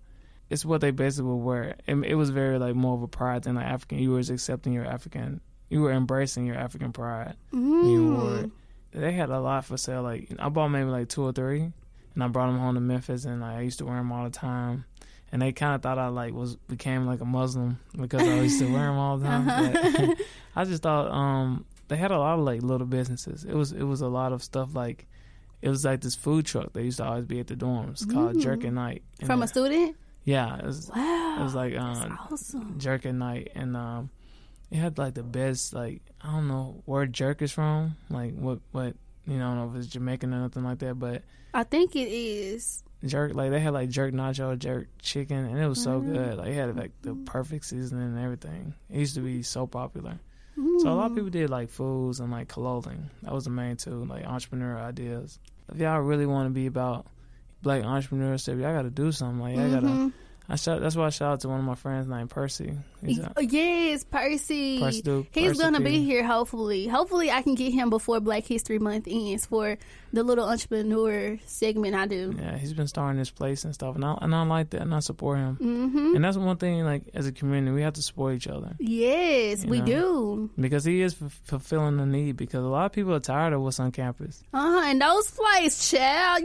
It's 0.50 0.64
what 0.64 0.80
they 0.80 0.90
basically 0.90 1.30
would 1.30 1.44
wear. 1.44 1.76
It, 1.86 1.94
it 2.04 2.14
was 2.14 2.30
very 2.30 2.58
like 2.58 2.74
more 2.74 2.94
of 2.94 3.02
a 3.02 3.08
pride 3.08 3.44
than 3.44 3.56
like 3.56 3.66
African. 3.66 3.98
You 3.98 4.12
were 4.12 4.20
accepting 4.20 4.72
your 4.72 4.86
African. 4.86 5.40
You 5.68 5.82
were 5.82 5.92
embracing 5.92 6.46
your 6.46 6.56
African 6.56 6.92
pride. 6.92 7.36
Mm. 7.52 7.90
You. 7.90 8.52
They 8.92 9.12
had 9.12 9.28
a 9.30 9.40
lot 9.40 9.66
for 9.66 9.76
sale. 9.76 10.02
Like 10.02 10.28
I 10.38 10.48
bought 10.48 10.68
maybe 10.68 10.88
like 10.88 11.08
two 11.08 11.22
or 11.22 11.32
three, 11.32 11.70
and 12.14 12.24
I 12.24 12.28
brought 12.28 12.46
them 12.46 12.58
home 12.58 12.74
to 12.74 12.80
Memphis, 12.80 13.24
and 13.24 13.40
like, 13.40 13.56
I 13.56 13.60
used 13.60 13.78
to 13.78 13.84
wear 13.84 13.96
them 13.96 14.10
all 14.10 14.24
the 14.24 14.30
time. 14.30 14.84
And 15.30 15.42
they 15.42 15.52
kind 15.52 15.74
of 15.74 15.82
thought 15.82 15.98
I 15.98 16.08
like 16.08 16.32
was 16.32 16.56
became 16.56 17.06
like 17.06 17.20
a 17.20 17.26
Muslim 17.26 17.78
because 17.94 18.22
I 18.22 18.40
used 18.40 18.60
to 18.60 18.72
wear 18.72 18.86
them 18.86 18.96
all 18.96 19.18
the 19.18 19.26
time. 19.26 19.92
But 19.96 20.18
I 20.56 20.64
just 20.64 20.82
thought 20.82 21.10
um 21.10 21.66
they 21.88 21.96
had 21.96 22.10
a 22.10 22.18
lot 22.18 22.38
of 22.38 22.44
like 22.46 22.62
little 22.62 22.86
businesses. 22.86 23.44
It 23.44 23.54
was 23.54 23.72
it 23.72 23.82
was 23.82 24.00
a 24.00 24.08
lot 24.08 24.32
of 24.32 24.42
stuff 24.42 24.74
like 24.74 25.06
it 25.62 25.68
was 25.68 25.84
like 25.84 26.00
this 26.00 26.14
food 26.14 26.46
truck 26.46 26.72
that 26.72 26.82
used 26.82 26.98
to 26.98 27.04
always 27.04 27.24
be 27.24 27.40
at 27.40 27.46
the 27.48 27.56
dorms 27.56 28.10
called 28.12 28.40
Jerk 28.40 28.64
at 28.64 28.72
Night. 28.72 29.02
And 29.20 29.26
From 29.26 29.42
a 29.42 29.48
student? 29.48 29.96
yeah, 30.24 30.58
it 30.58 30.64
was 30.64 30.90
Wow. 30.94 31.36
it 31.40 31.42
was 31.42 31.54
like 31.54 31.76
um, 31.76 32.18
awesome. 32.30 32.78
Jerk 32.78 33.06
at 33.06 33.14
Night, 33.14 33.50
and 33.54 33.76
um, 33.76 34.10
it 34.70 34.76
had 34.76 34.98
like 34.98 35.14
the 35.14 35.22
best 35.22 35.72
like 35.74 36.02
I 36.20 36.32
don't 36.32 36.48
know 36.48 36.82
where 36.84 37.06
jerk 37.06 37.42
is 37.42 37.52
from, 37.52 37.96
like 38.10 38.34
what 38.34 38.58
what 38.72 38.94
you 39.26 39.38
know 39.38 39.46
I 39.50 39.54
don't 39.54 39.72
know 39.72 39.78
if 39.78 39.84
it's 39.84 39.92
Jamaican 39.92 40.32
or 40.34 40.40
nothing 40.40 40.64
like 40.64 40.78
that, 40.80 40.98
but 40.98 41.22
I 41.54 41.64
think 41.64 41.96
it 41.96 42.08
is. 42.08 42.82
jerk 43.04 43.34
like 43.34 43.50
they 43.50 43.60
had 43.60 43.72
like 43.72 43.88
jerk 43.88 44.12
nacho, 44.12 44.58
jerk 44.58 44.88
chicken, 45.00 45.44
and 45.46 45.58
it 45.58 45.66
was 45.66 45.82
so 45.82 46.00
Mm-hmm. 46.00 46.12
good. 46.12 46.38
Like 46.38 46.48
it 46.48 46.54
had 46.54 46.76
like 46.76 46.92
the 47.02 47.14
perfect 47.14 47.64
seasoning 47.64 48.04
and 48.04 48.18
everything. 48.18 48.74
It 48.90 48.98
used 49.00 49.14
to 49.14 49.20
be 49.22 49.42
so 49.42 49.66
popular. 49.66 50.18
So 50.80 50.88
a 50.88 50.94
lot 50.94 51.06
of 51.06 51.12
Mm. 51.12 51.14
people 51.16 51.30
did 51.30 51.50
like 51.50 51.70
foods 51.70 52.20
and 52.20 52.30
like 52.32 52.48
clothing. 52.48 53.10
That 53.22 53.32
was 53.32 53.44
the 53.44 53.50
main 53.50 53.76
two, 53.76 54.04
like 54.04 54.26
entrepreneur 54.26 54.76
ideas. 54.78 55.38
if 55.72 55.78
y'all 55.78 56.00
really 56.00 56.26
want 56.26 56.46
to 56.46 56.50
be 56.54 56.66
about 56.66 57.06
black 57.62 57.82
entrepreneurship, 57.82 58.60
y'all 58.60 58.72
got 58.74 58.82
to 58.82 58.90
do 58.90 59.12
something. 59.12 59.40
Like, 59.40 59.56
y'all 59.56 59.70
got 59.70 59.80
to. 59.86 60.12
I 60.50 60.56
shout. 60.56 60.80
That's 60.80 60.96
why 60.96 61.06
I 61.06 61.10
shout 61.10 61.32
out 61.32 61.40
to 61.40 61.48
one 61.50 61.58
of 61.58 61.64
my 61.66 61.74
friends 61.74 62.08
named 62.08 62.30
Percy. 62.30 62.72
He's 63.04 63.18
a, 63.18 63.32
Yes, 63.42 64.04
Percy. 64.04 64.80
Percy 64.80 65.02
Duke, 65.02 65.26
He's 65.30 65.48
Percy 65.50 65.62
gonna 65.62 65.80
be 65.80 66.02
here. 66.02 66.24
Hopefully, 66.24 66.86
hopefully 66.86 67.30
I 67.30 67.42
can 67.42 67.54
get 67.54 67.72
him 67.74 67.90
before 67.90 68.18
Black 68.20 68.44
History 68.46 68.78
Month 68.78 69.08
ends 69.10 69.44
for 69.44 69.76
the 70.12 70.22
little 70.22 70.48
entrepreneur 70.48 71.38
segment 71.44 71.94
I 71.94 72.06
do. 72.06 72.34
Yeah, 72.38 72.56
he's 72.56 72.72
been 72.72 72.88
starting 72.88 73.18
this 73.18 73.30
place 73.30 73.64
and 73.66 73.74
stuff, 73.74 73.94
and 73.96 74.04
I 74.04 74.16
and 74.22 74.34
I 74.34 74.42
like 74.44 74.70
that, 74.70 74.80
and 74.80 74.94
I 74.94 75.00
support 75.00 75.36
him. 75.36 75.56
hmm 75.56 76.14
And 76.16 76.24
that's 76.24 76.38
one 76.38 76.56
thing. 76.56 76.82
Like 76.82 77.02
as 77.12 77.26
a 77.26 77.32
community, 77.32 77.74
we 77.74 77.82
have 77.82 77.92
to 77.94 78.02
support 78.02 78.34
each 78.34 78.46
other 78.48 78.74
Yes, 78.78 79.66
we 79.66 79.80
know. 79.80 79.86
do. 79.86 80.50
because 80.58 80.84
he 80.84 81.02
is 81.02 81.14
f- 81.22 81.38
fulfilling 81.44 81.98
the 81.98 82.06
need. 82.06 82.38
Because 82.38 82.64
a 82.64 82.68
lot 82.68 82.86
of 82.86 82.92
people 82.92 83.12
are 83.14 83.20
tired 83.20 83.52
of 83.52 83.60
what's 83.60 83.80
on 83.80 83.92
campus. 83.92 84.42
Uh 84.54 84.60
huh. 84.80 84.82
And 84.86 85.02
those 85.02 85.28
flights, 85.28 85.90
child, 85.90 86.42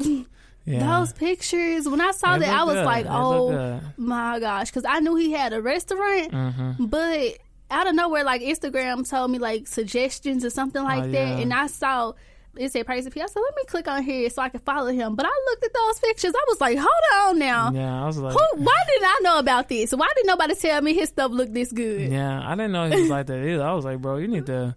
you 0.00 0.26
Yeah, 0.66 0.98
those 0.98 1.12
pictures. 1.12 1.88
When 1.88 2.00
I 2.00 2.10
saw 2.10 2.36
that, 2.38 2.48
I 2.48 2.64
was 2.64 2.74
good. 2.74 2.84
like, 2.84 3.06
oh 3.08 3.80
my 3.96 4.40
gosh, 4.40 4.68
because 4.70 4.84
I 4.84 5.00
knew 5.00 5.14
he 5.14 5.32
had 5.32 5.52
a 5.52 5.62
restaurant, 5.62 6.32
Mhm. 6.32 6.90
but 6.90 7.38
out 7.70 7.86
of 7.86 7.94
nowhere, 7.94 8.24
like 8.24 8.42
Instagram 8.42 9.08
told 9.08 9.30
me 9.30 9.38
like 9.38 9.66
suggestions 9.66 10.44
or 10.44 10.50
something 10.50 10.82
like 10.82 11.04
Oh, 11.04 11.08
that, 11.10 11.12
yeah. 11.28 11.38
and 11.38 11.52
I 11.54 11.66
saw. 11.68 12.12
It 12.58 12.72
said 12.72 12.86
Percy 12.86 13.10
P. 13.10 13.20
I 13.20 13.26
said, 13.26 13.38
let 13.40 13.54
me 13.54 13.64
click 13.66 13.86
on 13.86 14.02
here 14.02 14.30
so 14.30 14.40
I 14.40 14.48
can 14.48 14.60
follow 14.60 14.86
him. 14.90 15.14
But 15.14 15.26
I 15.26 15.28
looked 15.50 15.62
at 15.62 15.74
those 15.74 15.98
pictures. 16.00 16.32
I 16.34 16.42
was 16.48 16.58
like, 16.58 16.78
hold 16.78 16.88
on 17.28 17.38
now. 17.38 17.70
Yeah, 17.70 18.02
I 18.02 18.06
was 18.06 18.16
like, 18.16 18.32
Who? 18.32 18.62
Why 18.62 18.82
didn't 18.86 19.04
I 19.04 19.18
know 19.24 19.38
about 19.38 19.68
this? 19.68 19.92
Why 19.92 20.08
did 20.16 20.26
nobody 20.26 20.54
tell 20.54 20.80
me 20.80 20.94
his 20.94 21.10
stuff 21.10 21.32
looked 21.32 21.52
this 21.52 21.70
good? 21.70 22.10
yeah, 22.10 22.40
I 22.48 22.54
didn't 22.54 22.72
know 22.72 22.88
he 22.88 22.98
was 23.02 23.10
like 23.10 23.26
that 23.26 23.46
either. 23.46 23.62
I 23.62 23.74
was 23.74 23.84
like, 23.84 24.00
bro, 24.00 24.16
you 24.16 24.28
need 24.28 24.46
to, 24.46 24.74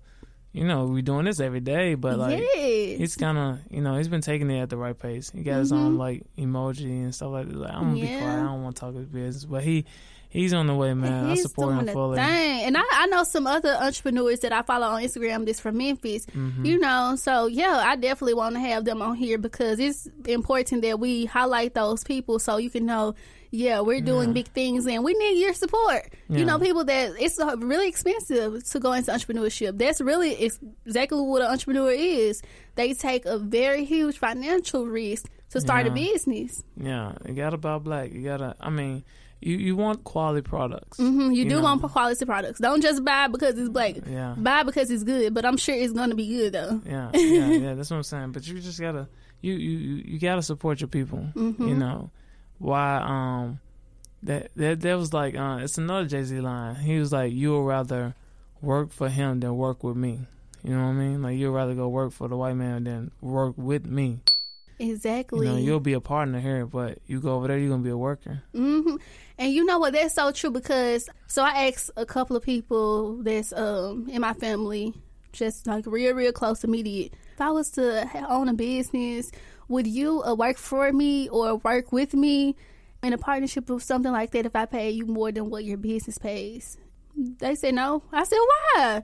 you 0.51 0.63
know, 0.63 0.85
we 0.85 1.01
doing 1.01 1.25
this 1.25 1.39
every 1.39 1.59
day, 1.59 1.95
but 1.95 2.17
like. 2.17 2.39
yes. 2.39 2.97
He's 2.99 3.15
kind 3.15 3.37
of, 3.37 3.59
you 3.69 3.81
know, 3.81 3.95
he's 3.97 4.07
been 4.07 4.21
taking 4.21 4.49
it 4.51 4.59
at 4.61 4.69
the 4.69 4.77
right 4.77 4.97
pace. 4.97 5.29
He 5.29 5.43
got 5.43 5.59
his 5.59 5.71
own 5.71 5.97
like 5.97 6.23
emoji 6.37 7.03
and 7.03 7.15
stuff 7.15 7.31
like 7.31 7.47
that. 7.47 7.55
Like, 7.55 7.71
I'm 7.73 7.81
gonna 7.81 7.93
be 7.93 8.01
Mm-hmm. 8.01 8.19
Quiet. 8.19 8.39
I 8.39 8.43
don't 8.43 8.63
want 8.63 8.75
to 8.75 8.79
talk 8.79 8.95
his 8.95 9.05
business, 9.05 9.45
but 9.45 9.63
he, 9.63 9.85
he's 10.27 10.53
on 10.53 10.67
the 10.67 10.75
way, 10.75 10.93
man. 10.93 11.27
I 11.29 11.35
support 11.35 11.75
him 11.75 11.87
fully. 11.87 12.17
Thing. 12.17 12.63
And 12.65 12.75
I, 12.77 12.81
I 12.91 13.05
know 13.05 13.23
some 13.23 13.47
other 13.47 13.69
entrepreneurs 13.73 14.39
that 14.39 14.51
I 14.51 14.63
follow 14.63 14.87
on 14.87 15.01
Instagram 15.01 15.45
that's 15.45 15.59
from 15.59 15.77
Memphis. 15.77 16.25
Mm-hmm. 16.25 16.65
You 16.65 16.79
know, 16.79 17.15
so 17.15 17.45
yeah, 17.45 17.83
I 17.85 17.95
definitely 17.95 18.33
want 18.33 18.55
to 18.55 18.59
have 18.61 18.83
them 18.85 19.01
on 19.01 19.15
here 19.15 19.37
because 19.37 19.79
it's 19.79 20.09
important 20.25 20.81
that 20.81 20.99
we 20.99 21.25
highlight 21.25 21.73
those 21.73 22.03
people 22.03 22.39
so 22.39 22.57
you 22.57 22.69
can 22.69 22.85
know, 22.85 23.15
yeah, 23.51 23.79
we're 23.81 24.01
doing 24.01 24.29
Yeah. 24.29 24.33
big 24.33 24.47
things 24.49 24.85
and 24.87 25.03
we 25.03 25.13
need 25.13 25.39
your 25.39 25.53
support. 25.53 26.13
You 26.29 26.45
know, 26.45 26.59
people 26.59 26.83
that 26.85 27.13
it's 27.19 27.39
really 27.57 27.87
expensive 27.87 28.63
to 28.63 28.79
go 28.79 28.93
into 28.93 29.11
entrepreneurship. 29.11 29.77
That's 29.77 29.99
really 30.01 30.33
exactly 30.43 31.19
what 31.21 31.41
an 31.41 31.47
entrepreneur 31.51 31.91
is. 31.91 32.41
They 32.75 32.93
take 32.93 33.25
a 33.25 33.37
very 33.39 33.85
huge 33.85 34.17
financial 34.19 34.85
risk 34.85 35.29
to 35.51 35.59
start 35.59 35.87
a 35.87 35.91
business. 35.91 36.63
Yeah, 36.77 37.13
you 37.27 37.33
gotta 37.33 37.57
buy 37.57 37.77
black. 37.79 38.11
You 38.13 38.23
gotta. 38.23 38.55
I 38.59 38.69
mean, 38.69 39.03
you 39.41 39.57
you 39.57 39.75
want 39.75 40.03
quality 40.03 40.41
products. 40.41 40.97
hmm 40.97 41.31
You, 41.31 41.45
do 41.45 41.55
know. 41.55 41.61
want 41.61 41.81
quality 41.81 42.25
products. 42.25 42.59
Don't 42.59 42.81
just 42.81 43.03
buy 43.03 43.27
because 43.27 43.57
it's 43.57 43.69
black. 43.69 43.95
Yeah. 44.07 44.35
Buy 44.37 44.63
because 44.63 44.91
it's 44.91 45.03
good, 45.03 45.33
but 45.33 45.45
I'm 45.45 45.57
sure 45.57 45.73
it's 45.75 45.93
gonna 45.93 46.13
be 46.15 46.27
good 46.27 46.53
though. 46.53 46.81
Yeah, 46.85 47.09
yeah, 47.15 47.47
yeah. 47.47 47.73
That's 47.73 47.89
what 47.89 47.97
I'm 47.97 48.03
saying. 48.03 48.31
But 48.33 48.45
you 48.47 48.59
just 48.59 48.79
gotta, 48.79 49.07
you 49.41 49.53
you 49.53 49.77
you, 49.77 50.03
you 50.05 50.19
gotta 50.19 50.43
support 50.43 50.81
your 50.81 50.87
people. 50.89 51.25
Mm-hmm. 51.35 51.67
You 51.67 51.75
know, 51.75 52.11
why? 52.59 52.97
Um, 53.03 53.59
that 54.23 54.51
that 54.55 54.81
that 54.81 54.97
was 54.97 55.13
like, 55.13 55.35
uh, 55.35 55.59
it's 55.61 55.77
another 55.77 56.07
Jay 56.07 56.23
Z 56.23 56.39
line. 56.39 56.75
He 56.75 56.99
was 56.99 57.11
like, 57.11 57.33
you 57.33 57.53
would 57.53 57.67
rather 57.67 58.15
work 58.61 58.91
for 58.91 59.09
him 59.09 59.39
than 59.39 59.55
work 59.57 59.83
with 59.83 59.95
me. 59.97 60.27
You 60.63 60.75
know 60.75 60.83
what 60.83 60.89
I 60.89 60.93
mean? 60.93 61.21
Like 61.21 61.37
you'd 61.37 61.51
rather 61.51 61.73
go 61.73 61.87
work 61.87 62.11
for 62.11 62.27
the 62.27 62.35
white 62.35 62.55
man 62.55 62.83
than 62.83 63.11
work 63.21 63.55
with 63.57 63.85
me. 63.85 64.19
Exactly. 64.77 65.45
You 65.45 65.53
know, 65.53 65.57
you'll 65.57 65.79
be 65.79 65.93
a 65.93 65.99
partner 66.01 66.39
here, 66.39 66.65
but 66.65 66.99
you 67.05 67.19
go 67.19 67.35
over 67.35 67.47
there, 67.47 67.57
you're 67.57 67.69
gonna 67.69 67.83
be 67.83 67.89
a 67.89 67.97
worker. 67.97 68.43
hmm 68.53 68.95
And 69.37 69.53
you 69.53 69.65
know 69.65 69.79
what? 69.79 69.93
That's 69.93 70.13
so 70.13 70.31
true 70.31 70.51
because 70.51 71.09
so 71.27 71.43
I 71.43 71.67
asked 71.67 71.91
a 71.95 72.05
couple 72.05 72.35
of 72.35 72.43
people 72.43 73.21
that's 73.23 73.53
um 73.53 74.07
in 74.09 74.21
my 74.21 74.33
family, 74.33 74.93
just 75.31 75.67
like 75.67 75.85
real, 75.85 76.13
real 76.13 76.31
close, 76.31 76.63
immediate. 76.63 77.13
If 77.33 77.41
I 77.41 77.51
was 77.51 77.71
to 77.71 78.07
own 78.29 78.49
a 78.49 78.53
business, 78.53 79.31
would 79.69 79.87
you 79.87 80.21
uh, 80.23 80.33
work 80.33 80.57
for 80.57 80.91
me 80.91 81.29
or 81.29 81.55
work 81.57 81.91
with 81.91 82.13
me 82.13 82.55
in 83.01 83.13
a 83.13 83.17
partnership 83.17 83.69
or 83.69 83.79
something 83.79 84.11
like 84.11 84.31
that? 84.31 84.45
If 84.45 84.55
I 84.55 84.65
pay 84.65 84.89
you 84.89 85.05
more 85.05 85.31
than 85.31 85.49
what 85.49 85.63
your 85.63 85.77
business 85.77 86.17
pays, 86.17 86.77
they 87.15 87.55
said 87.55 87.75
no. 87.75 88.03
I 88.11 88.23
said 88.23 88.39
why? 88.39 89.03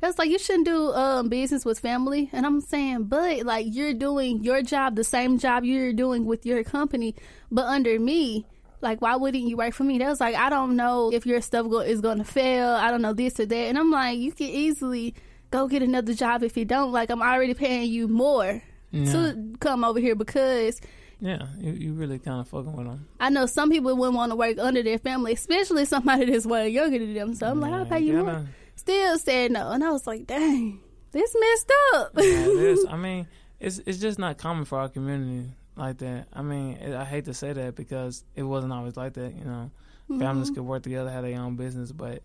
That's 0.00 0.18
like 0.18 0.28
you 0.28 0.38
shouldn't 0.38 0.66
do 0.66 0.92
um, 0.92 1.28
business 1.28 1.64
with 1.64 1.78
family, 1.78 2.28
and 2.32 2.44
I'm 2.44 2.60
saying, 2.60 3.04
but 3.04 3.44
like 3.44 3.66
you're 3.68 3.94
doing 3.94 4.42
your 4.42 4.62
job, 4.62 4.96
the 4.96 5.04
same 5.04 5.38
job 5.38 5.64
you're 5.64 5.92
doing 5.92 6.24
with 6.24 6.44
your 6.44 6.64
company, 6.64 7.14
but 7.52 7.66
under 7.66 7.98
me. 8.00 8.46
Like, 8.82 9.00
why 9.00 9.16
wouldn't 9.16 9.48
you 9.48 9.56
work 9.56 9.72
for 9.72 9.84
me? 9.84 9.96
That 9.98 10.08
was 10.08 10.20
like, 10.20 10.34
I 10.34 10.50
don't 10.50 10.76
know 10.76 11.10
if 11.10 11.24
your 11.24 11.40
stuff 11.40 11.68
go- 11.70 11.80
is 11.80 12.02
going 12.02 12.18
to 12.18 12.24
fail. 12.24 12.68
I 12.68 12.90
don't 12.90 13.00
know 13.00 13.14
this 13.14 13.40
or 13.40 13.46
that, 13.46 13.54
and 13.56 13.78
I'm 13.78 13.90
like, 13.90 14.18
you 14.18 14.32
can 14.32 14.48
easily 14.48 15.14
go 15.50 15.66
get 15.66 15.82
another 15.82 16.12
job 16.12 16.42
if 16.42 16.58
you 16.58 16.66
don't. 16.66 16.92
Like, 16.92 17.08
I'm 17.08 17.22
already 17.22 17.54
paying 17.54 17.90
you 17.90 18.06
more 18.06 18.62
Yeah, 18.90 19.12
to 19.12 19.54
come 19.60 19.84
over 19.84 20.00
here 20.00 20.14
because 20.14 20.80
yeah. 21.20 21.46
You, 21.58 21.72
you 21.72 21.92
really 21.94 22.18
kind 22.18 22.40
of 22.40 22.48
fucking 22.48 22.72
with 22.72 22.86
them. 22.86 23.08
I 23.18 23.30
know 23.30 23.46
some 23.46 23.70
people 23.70 23.96
wouldn't 23.96 24.16
want 24.16 24.32
to 24.32 24.36
work 24.36 24.58
under 24.58 24.82
their 24.82 24.98
family, 24.98 25.32
especially 25.32 25.84
somebody 25.84 26.26
that's 26.30 26.46
way 26.46 26.68
younger 26.68 26.98
than 26.98 27.14
them. 27.14 27.34
So 27.34 27.48
I'm 27.48 27.60
like, 27.60 27.72
I'll 27.72 27.86
pay 27.86 28.00
you 28.00 28.22
more. 28.22 28.46
Still 28.76 29.18
said 29.18 29.52
no, 29.52 29.70
and 29.70 29.82
I 29.82 29.90
was 29.90 30.06
like, 30.06 30.26
dang, 30.26 30.80
this 31.12 31.34
messed 31.38 31.72
up. 31.94 32.12
Yeah, 32.16 32.22
it 32.22 32.48
is. 32.58 32.86
I 32.88 32.96
mean, 32.96 33.26
it's 33.58 33.80
it's 33.86 33.98
just 33.98 34.18
not 34.18 34.36
common 34.36 34.66
for 34.66 34.78
our 34.78 34.88
community 34.88 35.50
like 35.76 35.98
that. 35.98 36.26
I 36.32 36.42
mean, 36.42 36.76
it, 36.76 36.94
I 36.94 37.04
hate 37.04 37.24
to 37.24 37.34
say 37.34 37.52
that 37.54 37.74
because 37.74 38.22
it 38.34 38.42
wasn't 38.42 38.74
always 38.74 38.96
like 38.96 39.14
that. 39.14 39.34
You 39.34 39.44
know, 39.44 39.70
mm-hmm. 40.10 40.20
families 40.20 40.50
could 40.50 40.64
work 40.64 40.82
together, 40.82 41.10
have 41.10 41.24
their 41.24 41.40
own 41.40 41.56
business, 41.56 41.90
but 41.90 42.22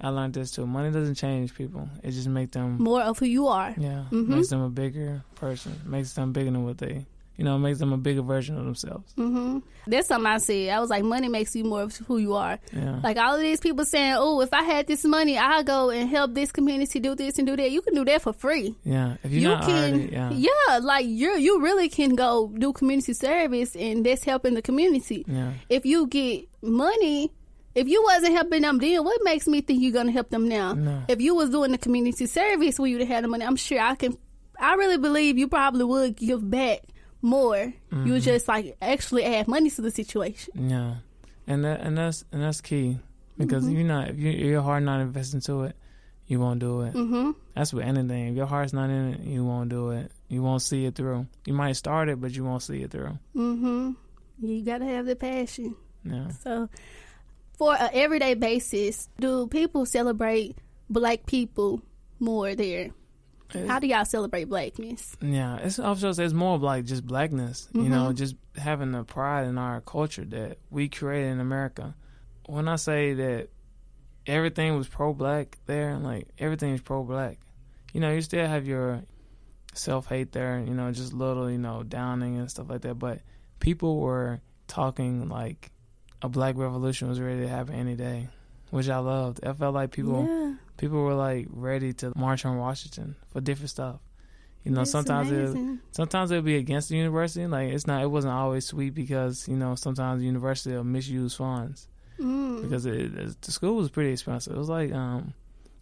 I 0.00 0.08
learned 0.08 0.34
this 0.34 0.50
too. 0.50 0.66
Money 0.66 0.90
doesn't 0.90 1.14
change 1.16 1.54
people. 1.54 1.88
It 2.02 2.12
just 2.12 2.28
makes 2.28 2.52
them, 2.52 2.78
more 2.82 3.02
of 3.02 3.18
who 3.18 3.26
you 3.26 3.46
are. 3.48 3.74
yeah, 3.78 4.04
Mhm. 4.10 4.28
makes 4.28 4.48
them 4.48 4.62
a 4.62 4.70
bigger 4.70 5.22
person. 5.34 5.72
Makes 5.84 6.12
them 6.14 6.32
bigger 6.32 6.50
than 6.50 6.64
what 6.64 6.78
they, 6.78 7.06
you 7.36 7.44
know, 7.44 7.58
makes 7.58 7.78
them 7.78 7.92
a 7.92 7.98
bigger 7.98 8.22
version 8.22 8.56
of 8.58 8.64
themselves. 8.64 9.12
Mm-hmm. 9.18 9.58
That's 9.86 10.08
something 10.08 10.26
I 10.26 10.38
said. 10.38 10.68
I 10.70 10.78
was 10.80 10.90
like, 10.90 11.02
money 11.04 11.28
makes 11.28 11.54
you 11.56 11.64
more 11.64 11.82
of 11.82 11.96
who 11.96 12.18
you 12.18 12.34
are. 12.34 12.58
Yeah, 12.72 13.00
Like 13.02 13.16
all 13.16 13.34
of 13.34 13.40
these 13.40 13.60
people 13.60 13.84
saying, 13.86 14.14
"Oh, 14.16 14.40
if 14.42 14.52
I 14.52 14.62
had 14.62 14.86
this 14.86 15.04
money, 15.04 15.38
I'll 15.38 15.64
go 15.64 15.88
and 15.90 16.08
help 16.08 16.34
this 16.34 16.52
community 16.52 17.00
do 17.00 17.14
this 17.14 17.38
and 17.38 17.46
do 17.46 17.56
that." 17.56 17.70
You 17.70 17.80
can 17.82 17.94
do 17.94 18.04
that 18.04 18.20
for 18.22 18.32
free. 18.34 18.74
yeah. 18.84 19.16
If 19.24 19.32
you 19.32 19.40
can, 19.40 20.10
already, 20.10 20.36
yeah, 20.36 20.78
like 20.82 21.06
you 21.06 21.36
you 21.38 21.60
really 21.62 21.88
can 21.88 22.14
go 22.14 22.52
do 22.58 22.72
community 22.74 23.14
service, 23.14 23.74
and 23.74 24.04
that's 24.04 24.24
helping 24.24 24.54
the 24.54 24.62
community. 24.62 25.24
yeah, 25.26 25.52
If 25.70 25.84
you 25.86 26.06
get 26.08 26.46
money, 26.62 27.32
if 27.74 27.88
you 27.88 28.02
wasn't 28.02 28.32
helping 28.34 28.62
them 28.62 28.78
then, 28.78 29.04
what 29.04 29.20
makes 29.22 29.46
me 29.46 29.60
think 29.60 29.82
you're 29.82 29.92
gonna 29.92 30.12
help 30.12 30.30
them 30.30 30.48
now? 30.48 30.74
No. 30.74 31.02
If 31.08 31.20
you 31.20 31.34
was 31.34 31.50
doing 31.50 31.72
the 31.72 31.78
community 31.78 32.26
service 32.26 32.78
where 32.78 32.88
you'd 32.90 33.00
have 33.00 33.08
had 33.08 33.24
the 33.24 33.28
money, 33.28 33.44
I'm 33.44 33.56
sure 33.56 33.80
I 33.80 33.94
can. 33.94 34.16
I 34.58 34.74
really 34.74 34.98
believe 34.98 35.38
you 35.38 35.48
probably 35.48 35.84
would 35.84 36.16
give 36.16 36.48
back 36.50 36.80
more. 37.22 37.72
You 37.92 38.12
would 38.12 38.22
just 38.22 38.48
like 38.48 38.76
actually 38.82 39.24
add 39.24 39.46
money 39.48 39.70
to 39.70 39.82
the 39.82 39.90
situation. 39.90 40.68
yeah. 40.68 40.94
And 41.46 41.64
that 41.64 41.80
and 41.80 41.96
that's 41.98 42.24
and 42.32 42.42
that's 42.42 42.60
key 42.60 42.98
because 43.38 43.64
Mm-hmm. 43.64 43.72
if 43.72 43.78
you're 43.78 43.88
not 43.88 44.08
if 44.10 44.18
you, 44.18 44.30
your 44.30 44.62
heart 44.62 44.82
not 44.82 45.00
invested 45.00 45.36
into 45.36 45.62
it, 45.64 45.74
you 46.26 46.38
won't 46.38 46.60
do 46.60 46.82
it. 46.82 46.92
hmm 46.92 47.30
That's 47.56 47.72
with 47.72 47.84
anything. 47.84 48.28
If 48.28 48.36
your 48.36 48.46
heart's 48.46 48.72
not 48.72 48.88
in 48.90 49.14
it, 49.14 49.20
you 49.22 49.44
won't 49.44 49.68
do 49.70 49.90
it. 49.90 50.12
You 50.28 50.42
won't 50.42 50.62
see 50.62 50.84
it 50.84 50.94
through. 50.94 51.26
You 51.46 51.54
might 51.54 51.72
start 51.72 52.08
it, 52.08 52.20
but 52.20 52.30
you 52.36 52.44
won't 52.44 52.62
see 52.62 52.82
it 52.82 52.90
through. 52.90 53.18
hmm 53.32 53.92
You 54.40 54.62
gotta 54.64 54.84
have 54.84 55.06
the 55.06 55.16
passion. 55.16 55.74
Yeah. 56.04 56.28
So, 56.44 56.68
for 57.60 57.74
an 57.74 57.90
everyday 57.92 58.32
basis, 58.32 59.10
do 59.20 59.46
people 59.46 59.84
celebrate 59.84 60.56
black 60.88 61.26
people 61.26 61.82
more 62.18 62.54
there? 62.54 62.88
How 63.66 63.78
do 63.78 63.86
y'all 63.86 64.06
celebrate 64.06 64.44
blackness? 64.44 65.14
Yeah. 65.20 65.58
It's 65.58 65.78
also 65.78 66.08
it's 66.08 66.32
more 66.32 66.54
of 66.54 66.62
like 66.62 66.86
just 66.86 67.06
blackness. 67.06 67.68
You 67.74 67.90
know, 67.90 68.04
mm-hmm. 68.06 68.14
just 68.14 68.36
having 68.56 68.92
the 68.92 69.04
pride 69.04 69.46
in 69.46 69.58
our 69.58 69.82
culture 69.82 70.24
that 70.24 70.56
we 70.70 70.88
created 70.88 71.32
in 71.32 71.40
America. 71.40 71.94
When 72.46 72.66
I 72.66 72.76
say 72.76 73.12
that 73.12 73.48
everything 74.26 74.74
was 74.78 74.88
pro 74.88 75.12
black 75.12 75.58
there, 75.66 75.98
like 75.98 76.28
everything 76.38 76.72
is 76.72 76.80
pro 76.80 77.04
black. 77.04 77.40
You 77.92 78.00
know, 78.00 78.10
you 78.10 78.22
still 78.22 78.46
have 78.46 78.66
your 78.66 79.02
self 79.74 80.06
hate 80.06 80.32
there, 80.32 80.64
you 80.66 80.72
know, 80.72 80.90
just 80.92 81.12
little, 81.12 81.50
you 81.50 81.58
know, 81.58 81.82
downing 81.82 82.38
and 82.38 82.50
stuff 82.50 82.70
like 82.70 82.80
that. 82.82 82.98
But 82.98 83.20
people 83.58 84.00
were 84.00 84.40
talking 84.66 85.28
like 85.28 85.70
a 86.22 86.28
black 86.28 86.56
revolution 86.56 87.08
was 87.08 87.20
ready 87.20 87.40
to 87.40 87.48
happen 87.48 87.74
any 87.74 87.94
day, 87.96 88.28
which 88.70 88.88
I 88.88 88.98
loved. 88.98 89.44
I 89.44 89.52
felt 89.52 89.74
like 89.74 89.90
people 89.92 90.26
yeah, 90.28 90.54
people 90.76 91.02
were 91.02 91.14
like 91.14 91.46
ready 91.50 91.92
to 91.94 92.12
march 92.16 92.44
on 92.44 92.56
Washington 92.58 93.16
for 93.32 93.40
different 93.40 93.70
stuff. 93.70 94.00
You 94.64 94.72
know, 94.72 94.78
that's 94.80 94.90
sometimes 94.90 95.30
it 95.32 95.78
sometimes 95.92 96.30
it'll 96.30 96.42
be 96.42 96.56
against 96.56 96.90
the 96.90 96.96
university. 96.96 97.46
Like 97.46 97.70
it's 97.72 97.86
not, 97.86 98.02
it 98.02 98.08
wasn't 98.08 98.34
always 98.34 98.66
sweet 98.66 98.94
because 98.94 99.48
you 99.48 99.56
know 99.56 99.74
sometimes 99.74 100.20
the 100.20 100.26
university 100.26 100.74
will 100.74 100.84
misuse 100.84 101.34
funds 101.34 101.86
Mm. 102.18 102.60
because 102.60 102.84
it, 102.84 103.14
it, 103.16 103.40
the 103.40 103.50
school 103.50 103.76
was 103.76 103.88
pretty 103.88 104.12
expensive. 104.12 104.54
It 104.54 104.58
was 104.58 104.68
like 104.68 104.92
um 104.92 105.32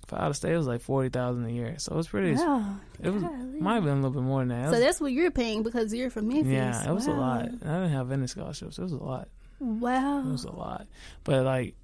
for 0.06 0.16
out 0.20 0.30
of 0.30 0.36
state, 0.36 0.52
it 0.52 0.56
was 0.56 0.68
like 0.68 0.80
forty 0.80 1.08
thousand 1.08 1.46
a 1.46 1.50
year. 1.50 1.74
So 1.78 1.92
it 1.94 1.96
was 1.96 2.06
pretty. 2.06 2.34
Wow. 2.34 2.76
It 3.02 3.10
was 3.10 3.24
golly. 3.24 3.60
might 3.60 3.74
have 3.74 3.82
been 3.82 3.94
a 3.94 3.96
little 3.96 4.12
bit 4.12 4.22
more 4.22 4.38
than 4.42 4.50
that. 4.50 4.66
So 4.66 4.70
was- 4.70 4.80
that's 4.80 5.00
what 5.00 5.10
you're 5.10 5.32
paying 5.32 5.64
because 5.64 5.92
you're 5.92 6.10
from 6.10 6.28
Memphis. 6.28 6.46
yeah, 6.52 6.88
it 6.88 6.94
was 6.94 7.08
a 7.08 7.10
lot. 7.10 7.42
I 7.42 7.48
didn't 7.48 7.88
have 7.90 8.12
any 8.12 8.28
scholarships. 8.28 8.78
It 8.78 8.82
was 8.82 8.92
a 8.92 8.96
lot. 9.02 9.26
Wow. 9.60 10.20
It 10.20 10.26
was 10.32 10.44
a 10.44 10.52
lot. 10.52 10.86
But 11.24 11.44
like, 11.44 11.74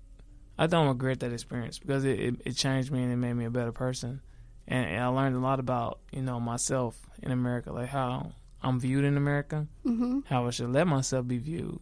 I 0.58 0.66
don't 0.66 0.86
regret 0.88 1.20
that 1.20 1.32
experience 1.32 1.78
because 1.78 2.04
it, 2.04 2.20
it, 2.20 2.34
it 2.44 2.52
changed 2.52 2.90
me 2.92 3.02
and 3.02 3.12
it 3.12 3.16
made 3.16 3.32
me 3.34 3.44
a 3.44 3.50
better 3.50 3.72
person. 3.72 4.20
And, 4.68 4.86
and 4.88 5.02
I 5.02 5.06
learned 5.08 5.36
a 5.36 5.40
lot 5.40 5.60
about 5.60 5.98
you 6.12 6.22
know 6.22 6.38
myself 6.40 6.98
in 7.22 7.30
America, 7.32 7.72
like 7.72 7.88
how 7.88 8.32
I'm 8.62 8.78
viewed 8.80 9.04
in 9.04 9.16
America, 9.16 9.66
Mm-hmm. 9.84 10.20
how 10.26 10.46
I 10.46 10.50
should 10.50 10.70
let 10.72 10.86
myself 10.86 11.26
be 11.26 11.38
viewed. 11.38 11.78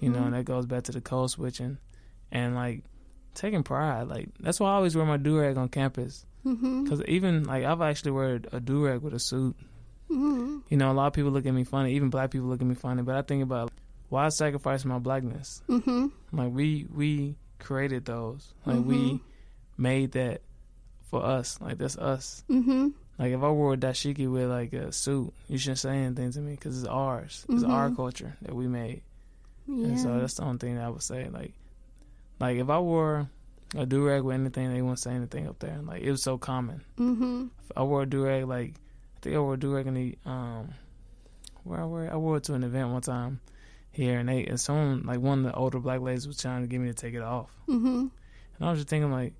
You 0.00 0.08
know, 0.08 0.24
and 0.24 0.32
that 0.32 0.46
goes 0.46 0.64
back 0.64 0.84
to 0.84 0.92
the 0.92 1.02
code 1.02 1.30
switching 1.30 1.76
and 2.32 2.54
like 2.54 2.82
taking 3.34 3.62
pride. 3.62 4.08
Like 4.08 4.30
that's 4.40 4.58
why 4.58 4.70
I 4.70 4.74
always 4.76 4.96
wear 4.96 5.04
my 5.04 5.18
do 5.18 5.38
rag 5.38 5.58
on 5.58 5.68
campus. 5.68 6.24
Mm-hmm. 6.46 6.84
Because 6.84 7.02
even 7.02 7.44
like 7.44 7.64
I've 7.64 7.82
actually 7.82 8.12
wear 8.12 8.40
a 8.52 8.58
do 8.60 8.86
rag 8.86 9.02
with 9.02 9.12
a 9.12 9.18
suit. 9.20 9.54
Mm-hmm. 10.10 10.60
You 10.70 10.76
know, 10.78 10.90
a 10.90 10.94
lot 10.94 11.08
of 11.08 11.12
people 11.12 11.30
look 11.30 11.44
at 11.44 11.52
me 11.52 11.64
funny. 11.64 11.92
Even 11.92 12.08
black 12.08 12.30
people 12.30 12.48
look 12.48 12.62
at 12.62 12.66
me 12.66 12.74
funny. 12.74 13.02
But 13.02 13.16
I 13.16 13.22
think 13.22 13.42
about 13.42 13.70
why 14.08 14.28
sacrifice 14.28 14.84
my 14.84 14.98
blackness. 14.98 15.62
Mm-hmm. 15.68 16.06
Like 16.32 16.52
we 16.52 16.86
we 16.94 17.36
created 17.58 18.04
those. 18.04 18.52
Like 18.64 18.84
we 18.84 19.20
made 19.76 20.12
that 20.12 20.42
for 21.10 21.24
us. 21.24 21.60
Like 21.60 21.78
that's 21.78 21.96
us. 21.98 22.44
Mm-hmm. 22.50 22.88
Like 23.18 23.32
if 23.32 23.42
I 23.42 23.48
wore 23.48 23.74
a 23.74 23.76
dashiki 23.76 24.30
with 24.30 24.50
like 24.50 24.72
a 24.74 24.92
suit, 24.92 25.32
you 25.48 25.58
shouldn't 25.58 25.78
say 25.78 25.96
anything 25.96 26.30
to 26.32 26.40
me 26.40 26.52
because 26.52 26.78
it's 26.78 26.88
ours. 26.88 27.44
It's 27.48 27.64
our 27.64 27.88
Mhm. 27.90 27.96
culture 27.96 28.36
that 28.42 28.54
we 28.54 28.68
made. 28.68 29.02
Yeah. 29.66 29.86
And 29.88 29.98
so 30.00 30.18
that's 30.20 30.34
the 30.34 30.42
only 30.44 30.58
thing 30.58 30.76
that 30.76 30.84
I 30.84 30.88
would 30.90 31.02
say. 31.02 31.28
Like, 31.30 31.52
like 32.38 32.58
if 32.58 32.68
I 32.68 32.78
wore 32.78 33.28
a 33.74 33.86
do 33.86 34.06
rag 34.06 34.22
with 34.22 34.34
anything, 34.34 34.72
they 34.72 34.82
wouldn't 34.82 35.00
say 35.00 35.12
anything 35.12 35.48
up 35.48 35.58
there. 35.58 35.78
Like 35.82 36.02
it 36.02 36.10
was 36.10 36.22
so 36.22 36.36
common. 36.38 36.82
mm-hmm. 36.98 37.46
If 37.64 37.72
I 37.76 37.82
wore 37.82 38.02
a 38.02 38.06
do 38.06 38.24
rag, 38.24 38.44
like 38.46 38.74
I 39.16 39.18
think 39.22 39.34
I 39.36 39.38
wore 39.40 39.54
a 39.54 39.58
do 39.58 39.74
rag 39.74 39.86
in 39.86 39.94
the 39.94 40.18
um, 40.26 40.68
where 41.64 41.80
I 41.80 41.84
wore 41.86 42.04
it? 42.04 42.12
I 42.12 42.16
wore 42.16 42.36
it 42.36 42.44
to 42.44 42.54
an 42.54 42.62
event 42.64 42.90
one 42.90 43.02
time 43.02 43.40
here, 43.96 44.18
and 44.20 44.28
they 44.28 44.44
and 44.44 44.60
someone 44.60 45.02
like 45.04 45.20
one 45.20 45.38
of 45.40 45.44
the 45.46 45.54
older 45.54 45.78
black 45.80 46.00
ladies 46.00 46.26
was 46.28 46.36
trying 46.38 46.62
to 46.62 46.68
get 46.68 46.80
me 46.80 46.88
to 46.88 46.94
take 46.94 47.14
it 47.14 47.22
off, 47.22 47.50
Mm-hmm. 47.68 47.86
and 48.06 48.10
I 48.60 48.70
was 48.70 48.78
just 48.80 48.88
thinking 48.88 49.10
like. 49.10 49.32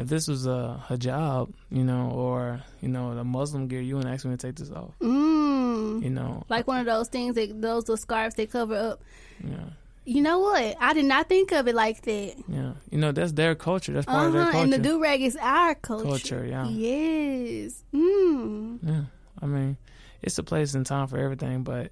If 0.00 0.06
this 0.06 0.28
was 0.28 0.46
a 0.46 0.80
hijab, 0.86 1.52
you 1.72 1.82
know, 1.82 2.12
or 2.12 2.62
you 2.80 2.86
know, 2.88 3.16
the 3.16 3.24
Muslim 3.24 3.66
gear, 3.66 3.80
you 3.80 3.96
wouldn't 3.96 4.14
ask 4.14 4.24
me 4.24 4.30
to 4.30 4.36
take 4.36 4.54
this 4.54 4.70
off, 4.70 4.92
Mm. 5.00 6.04
you 6.04 6.10
know. 6.10 6.44
Like 6.48 6.68
one 6.68 6.78
of 6.78 6.86
those 6.86 7.08
things 7.08 7.34
that 7.34 7.60
those 7.60 7.82
the 7.82 7.96
scarves 7.96 8.36
they 8.36 8.46
cover 8.46 8.76
up. 8.76 9.02
yeah, 9.42 9.70
You 10.04 10.22
know 10.22 10.38
what? 10.38 10.76
I 10.78 10.92
did 10.94 11.04
not 11.06 11.28
think 11.28 11.50
of 11.50 11.66
it 11.66 11.74
like 11.74 12.02
that. 12.02 12.34
yeah, 12.46 12.74
you 12.92 12.98
know, 12.98 13.10
that's 13.10 13.32
their 13.32 13.56
culture. 13.56 13.92
That's 13.92 14.06
part 14.06 14.22
Uh 14.22 14.26
of 14.28 14.32
their 14.34 14.42
culture. 14.52 14.58
And 14.62 14.72
the 14.72 14.78
do 14.78 15.02
rag 15.02 15.20
is 15.20 15.34
our 15.34 15.74
culture. 15.74 16.04
Culture, 16.06 16.46
yeah. 16.46 16.68
Yes. 16.68 17.82
Mm. 17.92 18.78
Yeah, 18.84 19.02
I 19.42 19.46
mean, 19.46 19.78
it's 20.22 20.38
a 20.38 20.44
place 20.44 20.74
and 20.74 20.86
time 20.86 21.08
for 21.08 21.18
everything, 21.18 21.64
but 21.64 21.90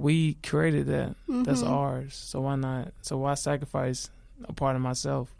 we 0.00 0.34
created 0.42 0.86
that. 0.86 1.14
That's 1.28 1.62
Mhm. 1.62 1.70
ours. 1.70 2.14
So 2.14 2.40
why 2.42 2.56
not? 2.56 2.92
So 3.02 3.18
why 3.18 3.34
sacrifice 3.34 4.10
a 4.44 4.52
part 4.52 4.76
of 4.76 4.82
myself 4.82 5.34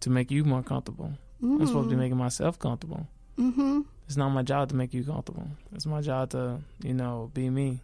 to 0.00 0.10
make 0.10 0.30
you 0.30 0.44
more 0.44 0.62
comfortable? 0.62 1.12
I'm 1.42 1.66
supposed 1.66 1.88
to 1.88 1.94
be 1.94 2.00
making 2.00 2.18
myself 2.18 2.58
comfortable. 2.58 3.06
Mm-hmm. 3.38 3.80
It's 4.06 4.16
not 4.16 4.28
my 4.30 4.42
job 4.42 4.68
to 4.68 4.76
make 4.76 4.94
you 4.94 5.02
comfortable. 5.04 5.48
It's 5.74 5.86
my 5.86 6.00
job 6.00 6.30
to, 6.30 6.60
you 6.82 6.94
know, 6.94 7.30
be 7.34 7.50
me. 7.50 7.80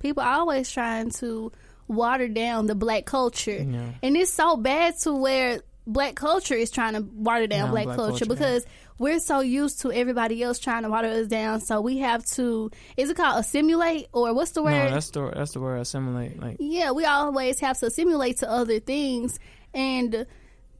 People 0.00 0.22
always 0.24 0.70
trying 0.72 1.10
to 1.12 1.52
water 1.86 2.26
down 2.28 2.66
the 2.66 2.74
black 2.74 3.04
culture. 3.04 3.62
Yeah. 3.62 3.92
And 4.02 4.16
it's 4.16 4.32
so 4.32 4.56
bad 4.56 4.96
to 5.00 5.12
where 5.14 5.60
black 5.88 6.14
culture 6.14 6.54
is 6.54 6.70
trying 6.70 6.94
to 6.94 7.00
water 7.00 7.46
down 7.46 7.66
Yeah, 7.66 7.70
black, 7.70 7.84
black 7.86 7.96
culture, 7.96 8.24
culture, 8.24 8.24
yeah. 8.26 8.28
because 8.50 8.66
we're 8.98 9.20
so 9.20 9.40
used 9.40 9.80
to 9.82 9.92
everybody 9.92 10.42
else 10.42 10.58
trying 10.58 10.82
to 10.82 10.90
water 10.90 11.08
us 11.08 11.28
down. 11.28 11.60
So 11.60 11.80
we 11.80 11.98
have 11.98 12.24
to, 12.32 12.70
is 12.96 13.10
it 13.10 13.16
called 13.16 13.40
assimilate 13.40 14.08
or 14.12 14.34
what's 14.34 14.50
the 14.52 14.62
word? 14.62 14.72
No, 14.72 14.90
that's 14.90 15.10
the 15.10 15.30
that's 15.34 15.52
the 15.52 15.60
word 15.60 15.80
assimilate. 15.80 16.38
Like 16.40 16.56
yeah, 16.60 16.90
we 16.92 17.04
always 17.04 17.58
have 17.60 17.78
to 17.80 17.86
assimilate 17.86 18.38
to 18.38 18.50
other 18.50 18.80
things. 18.80 19.38
And 19.72 20.26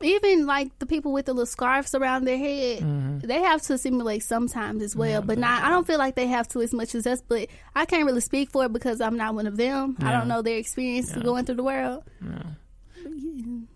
even 0.01 0.47
like 0.47 0.79
the 0.79 0.87
people 0.87 1.13
with 1.13 1.27
the 1.27 1.33
little 1.33 1.47
scarves 1.47 1.93
around 1.95 2.25
their 2.25 2.39
head, 2.39 3.21
they 3.23 3.41
have 3.43 3.63
to 3.63 3.75
assimilate 3.75 4.23
sometimes 4.23 4.83
as 4.83 4.95
well. 4.95 5.09
Mm-hmm. 5.09 5.31
Yeah, 5.31 5.35
but 5.35 5.39
not, 5.39 5.63
I 5.65 5.71
don't 5.71 5.87
feel 5.87 5.99
like 5.99 6.15
they 6.15 6.27
have 6.29 6.47
to 6.49 6.61
as 6.63 6.73
much 6.73 6.95
as 6.95 7.07
us. 7.07 7.21
But 7.27 7.49
I 7.75 7.85
can't 7.85 8.05
really 8.07 8.21
speak 8.21 8.51
for 8.51 8.65
it 8.67 8.73
because 8.73 9.01
I'm 9.01 9.17
not 9.17 9.35
one 9.35 9.47
of 9.49 9.57
them. 9.57 9.97
I 10.01 10.13
don't 10.13 10.29
know 10.29 10.43
their 10.43 10.57
experience 10.59 11.13
Yeah. 11.17 11.23
going 11.23 11.47
through 11.47 11.57
the 11.57 11.65
world. 11.65 12.05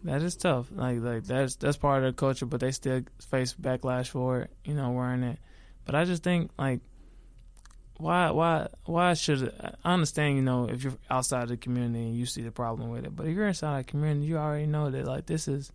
That 0.04 0.22
is 0.22 0.36
tough. 0.36 0.68
Like 0.72 1.00
like 1.00 1.24
that's 1.24 1.56
that's 1.56 1.76
part 1.76 1.98
of 1.98 2.02
their 2.04 2.12
culture, 2.12 2.46
but 2.46 2.60
they 2.60 2.70
still 2.72 3.02
face 3.30 3.54
backlash 3.54 4.08
for 4.08 4.42
it. 4.42 4.50
You 4.64 4.74
know, 4.74 4.90
wearing 4.90 5.22
it. 5.22 5.38
But 5.84 5.94
I 5.94 6.04
just 6.04 6.22
think 6.22 6.50
like, 6.58 6.80
why 7.96 8.30
why 8.30 8.68
why 8.84 9.14
should 9.14 9.52
I 9.84 9.92
understand? 9.92 10.36
You 10.36 10.42
know, 10.42 10.68
if 10.68 10.82
you're 10.82 10.94
outside 11.10 11.48
the 11.48 11.56
community 11.56 12.04
and 12.04 12.16
you 12.16 12.26
see 12.26 12.42
the 12.42 12.50
problem 12.50 12.90
with 12.90 13.04
it, 13.04 13.14
but 13.14 13.26
if 13.26 13.34
you're 13.36 13.46
inside 13.48 13.84
the 13.84 13.90
community, 13.90 14.26
you 14.26 14.38
already 14.38 14.66
know 14.66 14.90
that 14.90 15.06
like 15.06 15.26
this 15.26 15.46
is 15.48 15.72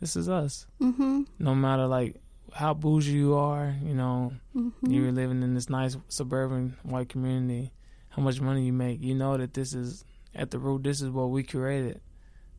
this 0.00 0.16
is 0.16 0.28
us. 0.28 0.66
Mm-hmm. 0.80 1.22
No 1.38 1.54
matter 1.54 1.86
like 1.86 2.16
how 2.52 2.74
bougie 2.74 3.12
you 3.12 3.34
are, 3.34 3.74
you 3.82 3.94
know, 3.94 4.32
Mm-hmm. 4.56 4.90
you're 4.90 5.12
living 5.12 5.42
in 5.44 5.54
this 5.54 5.70
nice 5.70 5.96
suburban 6.08 6.76
white 6.82 7.08
community. 7.08 7.72
How 8.08 8.22
much 8.22 8.40
money 8.40 8.66
you 8.66 8.72
make, 8.72 9.00
you 9.00 9.14
know 9.14 9.36
that 9.36 9.54
this 9.54 9.72
is 9.72 10.04
at 10.34 10.50
the 10.50 10.58
root. 10.58 10.82
This 10.82 11.00
is 11.00 11.08
what 11.10 11.30
we 11.30 11.44
created. 11.44 12.00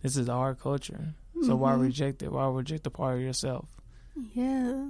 This 0.01 0.17
is 0.17 0.29
our 0.29 0.55
culture. 0.55 1.13
So 1.45 1.55
why 1.55 1.73
Mhm. 1.73 1.81
reject 1.81 2.23
it? 2.23 2.31
Why 2.31 2.47
reject 2.47 2.85
a 2.87 2.89
part 2.89 3.15
of 3.15 3.21
yourself? 3.21 3.65
Yeah. 4.33 4.89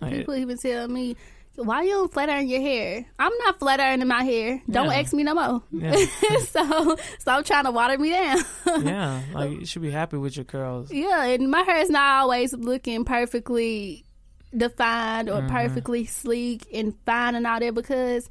Like, 0.00 0.12
People 0.12 0.34
even 0.36 0.56
tell 0.58 0.88
me, 0.88 1.16
why 1.56 1.82
you 1.82 1.90
don't 1.90 2.12
flat 2.12 2.30
iron 2.30 2.48
your 2.48 2.60
hair? 2.60 3.04
I'm 3.18 3.32
not 3.44 3.58
flat 3.58 3.78
ironing 3.80 4.08
my 4.08 4.24
hair. 4.24 4.62
Don't 4.70 4.86
Yeah. 4.90 4.98
ask 5.00 5.12
me 5.12 5.22
no 5.22 5.34
more. 5.34 5.62
Yeah. 5.70 5.94
so 6.48 6.96
stop 7.18 7.44
trying 7.44 7.64
to 7.64 7.70
water 7.70 7.98
me 7.98 8.10
down. 8.10 8.38
yeah, 8.82 9.20
like 9.34 9.50
you 9.50 9.66
should 9.66 9.82
be 9.82 9.90
happy 9.90 10.16
with 10.16 10.36
your 10.36 10.44
curls. 10.44 10.90
yeah, 10.90 11.24
and 11.24 11.50
my 11.50 11.62
hair 11.62 11.78
is 11.78 11.90
not 11.90 12.22
always 12.22 12.52
looking 12.54 13.04
perfectly 13.04 14.04
defined 14.56 15.28
or 15.28 15.42
Mhm. 15.42 15.48
perfectly 15.50 16.04
sleek 16.06 16.66
and 16.72 16.94
fine 17.06 17.34
and 17.34 17.46
all 17.46 17.60
that 17.60 17.74
because, 17.74 18.28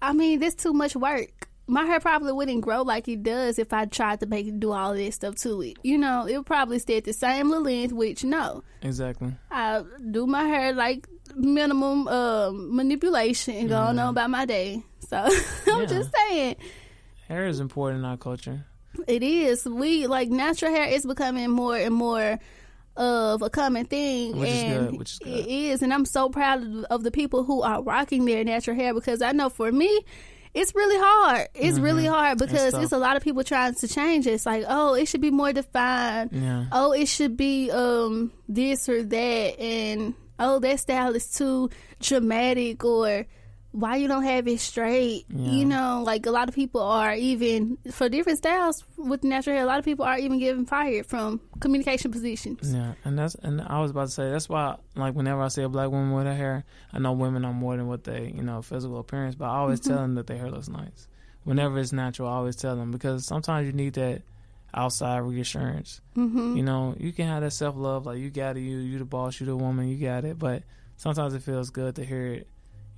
I 0.00 0.12
mean, 0.12 0.38
there's 0.40 0.54
too 0.54 0.72
much 0.72 0.96
work. 0.96 1.41
My 1.68 1.84
hair 1.84 2.00
probably 2.00 2.32
wouldn't 2.32 2.60
grow 2.62 2.82
like 2.82 3.08
it 3.08 3.22
does 3.22 3.58
if 3.58 3.72
I 3.72 3.84
tried 3.86 4.20
to 4.20 4.26
make 4.26 4.46
it 4.46 4.58
do 4.60 4.72
all 4.72 4.94
this 4.94 5.14
stuff 5.14 5.36
to 5.36 5.62
it. 5.62 5.76
You 5.82 5.96
know, 5.96 6.26
it 6.26 6.36
would 6.36 6.46
probably 6.46 6.78
stay 6.80 6.96
at 6.98 7.04
the 7.04 7.12
same 7.12 7.48
little 7.48 7.64
length, 7.64 7.92
which 7.92 8.24
no. 8.24 8.64
Exactly. 8.82 9.32
I 9.50 9.82
do 10.10 10.26
my 10.26 10.42
hair 10.44 10.72
like 10.74 11.06
minimum 11.36 12.08
um, 12.08 12.74
manipulation 12.76 13.54
and 13.54 13.68
go 13.68 13.76
on 13.78 13.98
about 13.98 14.28
my 14.30 14.44
day. 14.44 14.82
So 15.08 15.16
I'm 15.66 15.80
Yeah. 15.80 15.86
just 15.86 16.10
saying, 16.28 16.56
Hair 17.28 17.46
is 17.46 17.60
important 17.60 18.00
in 18.00 18.04
our 18.04 18.16
culture. 18.18 18.66
it 19.06 19.22
is. 19.22 19.64
We 19.64 20.06
like 20.08 20.28
natural 20.28 20.72
hair 20.72 20.88
is 20.88 21.06
becoming 21.06 21.48
more 21.50 21.76
and 21.76 21.94
more 21.94 22.38
of 22.96 23.40
a 23.40 23.48
common 23.48 23.86
thing, 23.86 24.36
Which 24.36 24.50
is 24.50 24.64
good, 24.64 24.98
which 24.98 25.12
is 25.12 25.18
good. 25.20 25.28
it 25.28 25.46
is. 25.46 25.80
And 25.82 25.94
I'm 25.94 26.04
so 26.04 26.28
proud 26.28 26.62
of 26.90 27.04
the 27.04 27.10
people 27.10 27.44
who 27.44 27.62
are 27.62 27.82
rocking 27.82 28.26
their 28.26 28.44
natural 28.44 28.76
hair 28.76 28.92
because 28.92 29.22
I 29.22 29.32
know 29.32 29.48
for 29.48 29.70
me. 29.72 30.04
It's 30.54 30.74
really 30.74 30.98
hard. 30.98 31.48
It's 31.54 31.78
really 31.78 32.04
hard 32.04 32.38
because 32.38 32.72
tough. 32.72 32.82
it's 32.82 32.92
a 32.92 32.98
lot 32.98 33.16
of 33.16 33.22
people 33.22 33.42
trying 33.42 33.74
to 33.74 33.88
change 33.88 34.26
it. 34.26 34.32
It's 34.32 34.44
like, 34.44 34.64
oh, 34.68 34.94
it 34.94 35.06
should 35.08 35.22
be 35.22 35.30
more 35.30 35.52
defined 35.52 36.30
Yeah. 36.32 36.66
oh, 36.72 36.92
it 36.92 37.08
should 37.08 37.36
be 37.36 37.70
um 37.70 38.32
this 38.48 38.88
or 38.88 39.02
that, 39.02 39.58
and 39.60 40.14
oh, 40.38 40.58
that 40.58 40.80
style 40.80 41.14
is 41.14 41.30
too 41.32 41.70
dramatic, 42.00 42.84
or 42.84 43.26
why 43.72 43.96
you 43.96 44.06
don't 44.06 44.22
have 44.22 44.46
it 44.46 44.60
straight. 44.60 45.24
Yeah. 45.28 45.50
You 45.50 45.64
know, 45.64 46.02
like 46.04 46.26
a 46.26 46.30
lot 46.30 46.48
of 46.48 46.54
people 46.54 46.82
are 46.82 47.14
even 47.14 47.78
for 47.90 48.08
different 48.08 48.38
styles 48.38 48.84
with 48.96 49.24
natural 49.24 49.56
hair. 49.56 49.64
A 49.64 49.66
lot 49.66 49.78
of 49.78 49.84
people 49.84 50.04
are 50.04 50.18
even 50.18 50.38
getting 50.38 50.66
fired 50.66 51.06
from 51.06 51.40
communication 51.60 52.12
positions. 52.12 52.72
Yeah, 52.72 52.94
and 53.04 53.18
that's 53.18 53.34
and 53.36 53.60
I 53.62 53.80
was 53.80 53.90
about 53.90 54.08
to 54.08 54.10
say 54.10 54.30
that's 54.30 54.48
why 54.48 54.76
like 54.94 55.14
whenever 55.14 55.42
I 55.42 55.48
see 55.48 55.62
a 55.62 55.68
black 55.68 55.90
woman 55.90 56.12
with 56.12 56.26
her 56.26 56.34
hair, 56.34 56.64
I 56.92 56.98
know 56.98 57.12
women 57.12 57.44
are 57.44 57.52
more 57.52 57.76
than 57.76 57.88
what 57.88 58.04
they 58.04 58.32
you 58.34 58.42
know 58.42 58.62
physical 58.62 58.98
appearance, 58.98 59.34
but 59.34 59.46
I 59.46 59.56
always 59.56 59.80
tell 59.80 59.96
them 59.96 60.14
that 60.16 60.26
their 60.26 60.36
hair 60.36 60.50
looks 60.50 60.68
nice. 60.68 61.08
Whenever 61.44 61.78
it's 61.78 61.92
natural, 61.92 62.28
I 62.28 62.32
always 62.32 62.56
tell 62.56 62.76
them 62.76 62.92
because 62.92 63.26
sometimes 63.26 63.66
you 63.66 63.72
need 63.72 63.94
that 63.94 64.22
outside 64.74 65.18
reassurance. 65.18 66.00
Mm-hmm. 66.16 66.56
You 66.56 66.62
know, 66.62 66.94
you 66.98 67.12
can 67.12 67.26
have 67.26 67.42
that 67.42 67.52
self 67.52 67.76
love 67.76 68.06
like 68.06 68.18
you 68.18 68.30
got 68.30 68.56
it, 68.58 68.60
you 68.60 68.76
you 68.78 68.98
the 68.98 69.04
boss, 69.06 69.40
you 69.40 69.46
the 69.46 69.56
woman, 69.56 69.88
you 69.88 69.96
got 69.96 70.24
it, 70.26 70.38
but 70.38 70.62
sometimes 70.98 71.32
it 71.32 71.42
feels 71.42 71.70
good 71.70 71.96
to 71.96 72.04
hear 72.04 72.26
it. 72.26 72.48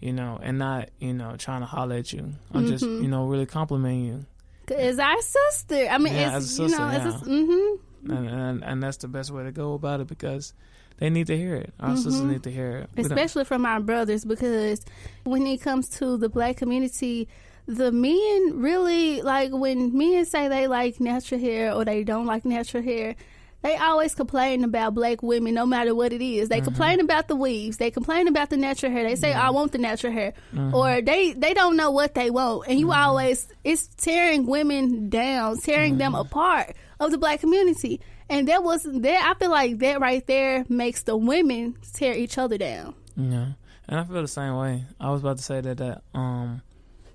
You 0.04 0.12
know, 0.12 0.38
and 0.42 0.58
not 0.58 0.90
you 1.00 1.14
know 1.14 1.34
trying 1.38 1.60
to 1.60 1.66
holler 1.66 1.96
at 1.96 2.12
you. 2.12 2.34
I'm 2.52 2.66
just 2.66 2.84
Mhm. 2.84 3.02
you 3.02 3.08
know 3.08 3.26
really 3.26 3.46
complimenting 3.46 4.04
you. 4.04 4.26
It's 4.68 4.98
our 4.98 5.20
sister. 5.22 5.86
I 5.90 5.98
mean, 5.98 6.14
Yeah, 6.14 6.36
it's 6.36 6.58
as 6.58 6.58
a 6.58 6.62
you 6.64 6.68
know, 6.68 6.90
sister, 6.90 7.08
it's 7.08 7.28
mm-hmm. 7.28 8.12
and, 8.12 8.28
and 8.28 8.64
and 8.64 8.82
that's 8.82 8.98
the 8.98 9.08
best 9.08 9.30
way 9.30 9.44
to 9.44 9.52
go 9.52 9.72
about 9.74 10.00
it 10.00 10.06
because 10.06 10.52
they 10.98 11.08
need 11.10 11.26
to 11.28 11.36
hear 11.36 11.54
it. 11.56 11.72
Our 11.80 11.96
sisters 11.96 12.20
Mhm. 12.20 12.28
need 12.32 12.42
to 12.44 12.50
hear 12.52 12.76
it. 12.78 12.90
We 12.96 13.02
don't- 13.02 13.12
especially 13.12 13.44
from 13.44 13.64
our 13.64 13.80
brothers 13.80 14.24
because 14.26 14.80
when 15.24 15.46
it 15.46 15.62
comes 15.62 15.88
to 16.00 16.16
the 16.18 16.28
black 16.28 16.56
community 16.58 17.26
the 17.66 17.90
men 17.90 18.60
really 18.60 19.22
like 19.22 19.50
when 19.50 19.96
men 19.96 20.26
say 20.26 20.48
they 20.48 20.66
like 20.66 21.00
natural 21.00 21.40
hair 21.40 21.72
or 21.72 21.82
they 21.86 22.04
don't 22.04 22.26
like 22.26 22.44
natural 22.44 22.82
hair 22.82 23.16
they 23.64 23.76
always 23.76 24.14
complain 24.14 24.62
about 24.62 24.92
black 24.92 25.22
women 25.22 25.54
no 25.54 25.64
matter 25.64 25.94
what 25.94 26.12
it 26.12 26.20
is. 26.20 26.50
They 26.50 26.58
mm-hmm. 26.58 26.66
complain 26.66 27.00
about 27.00 27.28
the 27.28 27.34
weaves. 27.34 27.78
They 27.78 27.90
complain 27.90 28.28
about 28.28 28.50
the 28.50 28.58
natural 28.58 28.92
hair. 28.92 29.08
They 29.08 29.16
say, 29.16 29.32
I 29.32 29.46
mm-hmm. 29.46 29.54
want 29.54 29.72
the 29.72 29.78
natural 29.78 30.12
hair. 30.12 30.34
Mm-hmm. 30.54 30.74
Or 30.74 31.00
they, 31.00 31.32
they 31.32 31.54
don't 31.54 31.76
know 31.76 31.90
what 31.90 32.14
they 32.14 32.28
want. 32.30 32.68
And 32.68 32.78
you 32.78 32.92
always, 32.92 33.48
it's 33.64 33.86
tearing 33.96 34.44
women 34.46 35.08
down, 35.08 35.58
tearing 35.58 35.96
them 35.96 36.14
apart 36.14 36.76
of 37.00 37.10
the 37.10 37.16
black 37.16 37.40
community. 37.40 38.02
And 38.28 38.48
that 38.48 38.62
was, 38.62 38.82
that, 38.84 39.24
I 39.24 39.32
feel 39.38 39.50
like 39.50 39.78
that 39.78 39.98
right 39.98 40.26
there 40.26 40.66
makes 40.68 41.02
the 41.04 41.16
women 41.16 41.76
tear 41.94 42.14
each 42.14 42.36
other 42.36 42.58
down. 42.58 42.94
Yeah, 43.16 43.52
and 43.88 44.00
I 44.00 44.04
feel 44.04 44.20
the 44.22 44.28
same 44.28 44.56
way. 44.56 44.84
I 45.00 45.10
was 45.10 45.20
about 45.20 45.38
to 45.38 45.42
say 45.42 45.60
that 45.60 45.78
that 45.78 46.02
um, 46.14 46.62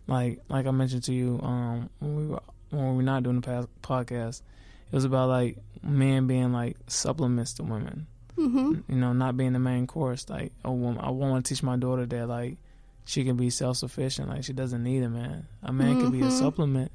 like 0.08 0.40
like 0.48 0.66
I 0.66 0.72
mentioned 0.72 1.04
to 1.04 1.14
you 1.14 1.40
um 1.44 1.90
when 2.00 2.16
we 2.16 2.26
were 2.28 2.42
when 2.70 2.90
we 2.92 2.96
were 2.98 3.04
not 3.04 3.24
doing 3.24 3.38
the 3.38 3.46
past 3.46 3.68
podcast, 3.82 4.42
it 4.91 4.95
was 4.95 5.06
about 5.06 5.30
like 5.30 5.58
men 5.84 6.28
being 6.28 6.52
like 6.52 6.78
supplements 6.88 7.54
to 7.54 7.63
women. 7.63 8.08
hmm 8.36 8.80
You 8.88 8.95
know, 8.95 9.13
not 9.13 9.38
being 9.38 9.54
the 9.54 9.60
main 9.60 9.88
course. 9.88 10.30
Like 10.30 10.52
a 10.63 10.71
woman, 10.71 10.99
I 11.04 11.10
want 11.12 11.45
to 11.45 11.49
teach 11.54 11.63
my 11.63 11.75
daughter 11.78 12.06
that 12.06 12.28
like 12.28 12.58
she 13.06 13.23
can 13.23 13.38
be 13.38 13.49
self 13.49 13.78
sufficient. 13.78 14.30
Like 14.30 14.43
she 14.43 14.54
doesn't 14.54 14.84
need 14.84 15.04
a 15.04 15.10
man. 15.10 15.47
A 15.63 15.71
man 15.73 15.99
can 15.99 16.12
be 16.12 16.21
a 16.21 16.25
Mhm. 16.25 16.39
supplement. 16.39 16.91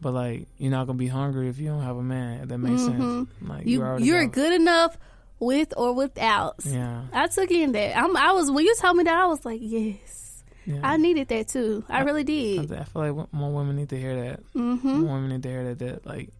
But 0.00 0.12
like 0.12 0.48
you're 0.58 0.70
not 0.70 0.86
gonna 0.86 0.98
be 0.98 1.06
hungry 1.08 1.48
if 1.48 1.58
you 1.58 1.68
don't 1.68 1.82
have 1.82 1.96
a 1.96 2.02
man. 2.02 2.40
If 2.42 2.48
that 2.48 2.58
makes 2.58 2.82
sense. 2.84 3.02
Mhm. 3.02 3.26
Like 3.42 3.66
You, 3.66 3.82
you're 3.98 4.24
got- 4.26 4.32
good 4.32 4.52
enough 4.60 4.98
with 5.40 5.72
or 5.76 5.92
without. 5.94 6.56
Yeah, 6.64 7.02
I 7.12 7.26
took 7.28 7.50
in 7.50 7.72
that. 7.72 7.96
I'm, 7.96 8.16
I 8.16 8.32
was, 8.32 8.50
when 8.50 8.64
you 8.64 8.74
told 8.76 8.96
me 8.96 9.04
that, 9.04 9.14
I 9.18 9.26
was 9.26 9.44
like, 9.44 9.60
yes. 9.62 10.42
yeah. 10.66 10.80
I 10.82 10.96
needed 10.96 11.28
that 11.28 11.48
too. 11.48 11.84
I 11.88 12.02
really 12.02 12.20
I, 12.20 12.24
did. 12.24 12.72
I 12.72 12.84
feel 12.84 13.02
like 13.12 13.32
more 13.32 13.52
women 13.52 13.76
need 13.76 13.88
to 13.90 13.98
hear 13.98 14.14
that. 14.24 14.40
Mm-hmm. 14.54 15.00
More 15.00 15.14
women 15.14 15.30
need 15.30 15.42
to 15.42 15.48
hear 15.48 15.64
that, 15.74 15.78
that 15.80 16.06
like 16.06 16.30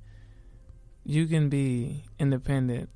you 1.04 1.26
can 1.26 1.48
be 1.48 2.04
independent, 2.18 2.88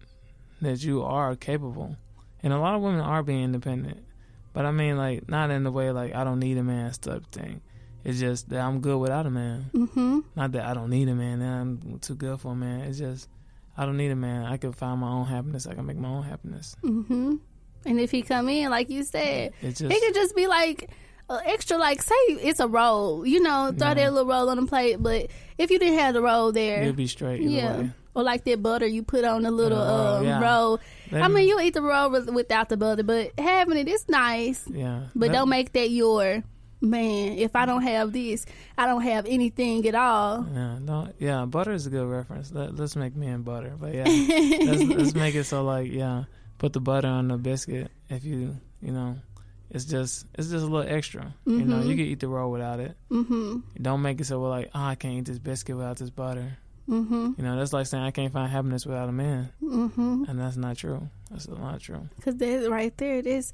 that 0.60 0.82
you 0.82 1.02
are 1.02 1.36
capable, 1.36 1.96
and 2.42 2.52
a 2.52 2.58
lot 2.58 2.74
of 2.74 2.82
women 2.82 3.00
are 3.00 3.22
being 3.22 3.44
independent. 3.44 4.04
But 4.52 4.64
I 4.64 4.70
mean, 4.72 4.96
like 4.96 5.28
not 5.28 5.50
in 5.50 5.64
the 5.64 5.70
way 5.70 5.90
like 5.90 6.14
I 6.14 6.24
don't 6.24 6.40
need 6.40 6.58
a 6.58 6.62
man 6.62 6.90
type 6.92 7.30
thing. 7.30 7.60
It's 8.04 8.18
just 8.18 8.48
that 8.48 8.60
I'm 8.60 8.80
good 8.80 8.98
without 8.98 9.26
a 9.26 9.30
man. 9.30 9.70
Mm-hmm. 9.72 10.20
Not 10.34 10.52
that 10.52 10.64
I 10.64 10.74
don't 10.74 10.90
need 10.90 11.08
a 11.08 11.14
man. 11.14 11.40
That 11.40 11.48
I'm 11.48 11.98
too 12.00 12.14
good 12.14 12.40
for 12.40 12.52
a 12.52 12.56
man. 12.56 12.80
It's 12.80 12.98
just 12.98 13.28
I 13.76 13.84
don't 13.84 13.96
need 13.96 14.10
a 14.10 14.16
man. 14.16 14.46
I 14.46 14.56
can 14.56 14.72
find 14.72 15.00
my 15.00 15.10
own 15.10 15.26
happiness. 15.26 15.66
I 15.66 15.74
can 15.74 15.86
make 15.86 15.96
my 15.96 16.08
own 16.08 16.22
happiness. 16.22 16.74
Mm-hmm. 16.82 17.36
And 17.86 18.00
if 18.00 18.10
he 18.10 18.22
come 18.22 18.48
in, 18.48 18.70
like 18.70 18.90
you 18.90 19.04
said, 19.04 19.52
he 19.60 19.68
just 19.68 19.88
could 19.88 20.14
just 20.14 20.34
be 20.34 20.46
like 20.46 20.90
uh, 21.28 21.40
extra, 21.44 21.76
like 21.76 22.00
say 22.02 22.14
it's 22.28 22.60
a 22.60 22.68
roll, 22.68 23.26
you 23.26 23.40
know, 23.40 23.72
throw 23.76 23.94
that 23.94 24.12
little 24.12 24.26
roll 24.26 24.48
on 24.50 24.56
the 24.58 24.66
plate. 24.66 24.96
But 25.02 25.30
if 25.58 25.70
you 25.70 25.78
didn't 25.78 25.98
have 25.98 26.14
the 26.14 26.22
roll 26.22 26.52
there, 26.52 26.82
you'll 26.84 26.92
be 26.94 27.06
straight 27.06 27.42
yeah, 27.42 27.76
way. 27.78 27.90
or 28.14 28.22
like 28.22 28.44
that 28.44 28.62
butter 28.62 28.86
you 28.86 29.02
put 29.02 29.24
on 29.24 29.42
the 29.42 29.50
little 29.50 29.78
Yeah, 29.78 30.16
um, 30.18 30.24
yeah. 30.24 30.40
roll. 30.42 30.80
Let 31.10 31.22
I 31.22 31.28
mean, 31.28 31.48
you 31.48 31.60
eat 31.60 31.74
the 31.74 31.82
roll 31.82 32.10
with- 32.10 32.30
without 32.30 32.68
the 32.68 32.76
butter, 32.76 33.02
but 33.02 33.32
having 33.38 33.76
it 33.78 33.88
is 33.88 34.08
nice. 34.08 34.64
yeah, 34.68 35.04
But 35.14 35.28
Let- 35.28 35.34
don't 35.34 35.48
make 35.48 35.72
that 35.72 35.90
your 35.90 36.42
man. 36.80 37.38
If 37.38 37.56
I 37.56 37.66
don't 37.66 37.82
have 37.82 38.12
this, 38.12 38.46
I 38.76 38.86
don't 38.86 39.02
have 39.02 39.26
anything 39.26 39.86
at 39.88 39.94
all. 39.94 40.46
Yeah, 40.54 40.78
no, 40.78 41.08
yeah, 41.18 41.44
butter 41.44 41.72
is 41.72 41.86
a 41.86 41.90
good 41.90 42.06
reference. 42.06 42.52
Let, 42.52 42.76
let's 42.76 42.94
make 42.96 43.16
men 43.16 43.42
butter, 43.42 43.74
but 43.78 43.94
yeah, 43.94 44.04
let's, 44.64 44.82
let's 44.84 45.14
make 45.14 45.34
it 45.34 45.44
so 45.44 45.62
like 45.64 45.90
yeah, 45.90 46.24
put 46.58 46.72
the 46.72 46.80
butter 46.80 47.08
on 47.08 47.28
the 47.28 47.36
biscuit. 47.36 47.90
If 48.08 48.24
you 48.24 48.56
you 48.80 48.92
know, 48.92 49.16
it's 49.70 49.84
just 49.84 50.26
it's 50.34 50.48
just 50.48 50.64
a 50.64 50.66
little 50.68 50.88
extra. 50.88 51.34
You 51.46 51.64
know, 51.64 51.80
you 51.82 51.94
can 51.96 52.04
eat 52.06 52.20
the 52.20 52.28
roll 52.28 52.50
without 52.50 52.80
it. 52.80 52.96
Mm-hmm. 53.10 53.58
Don't 53.82 54.02
make 54.02 54.20
it 54.20 54.24
so 54.24 54.40
we're 54.40 54.48
like, 54.48 54.70
oh, 54.74 54.82
I 54.82 54.94
can't 54.94 55.14
eat 55.14 55.24
this 55.26 55.38
biscuit 55.38 55.76
without 55.76 55.96
this 55.98 56.10
butter. 56.10 56.56
Mm-hmm. 56.88 57.32
You 57.36 57.44
know, 57.44 57.56
that's 57.58 57.72
like 57.74 57.86
saying 57.86 58.02
I 58.04 58.10
can't 58.12 58.32
find 58.32 58.50
happiness 58.50 58.86
without 58.86 59.08
a 59.10 59.12
man, 59.12 59.50
Mm-hmm. 59.62 60.24
and 60.26 60.38
that's 60.40 60.56
not 60.56 60.76
true. 60.78 61.08
That's 61.30 61.46
not 61.46 61.80
true. 61.80 62.08
Because 62.16 62.36
that 62.36 62.70
right 62.70 62.96
there, 62.96 63.20
this 63.20 63.52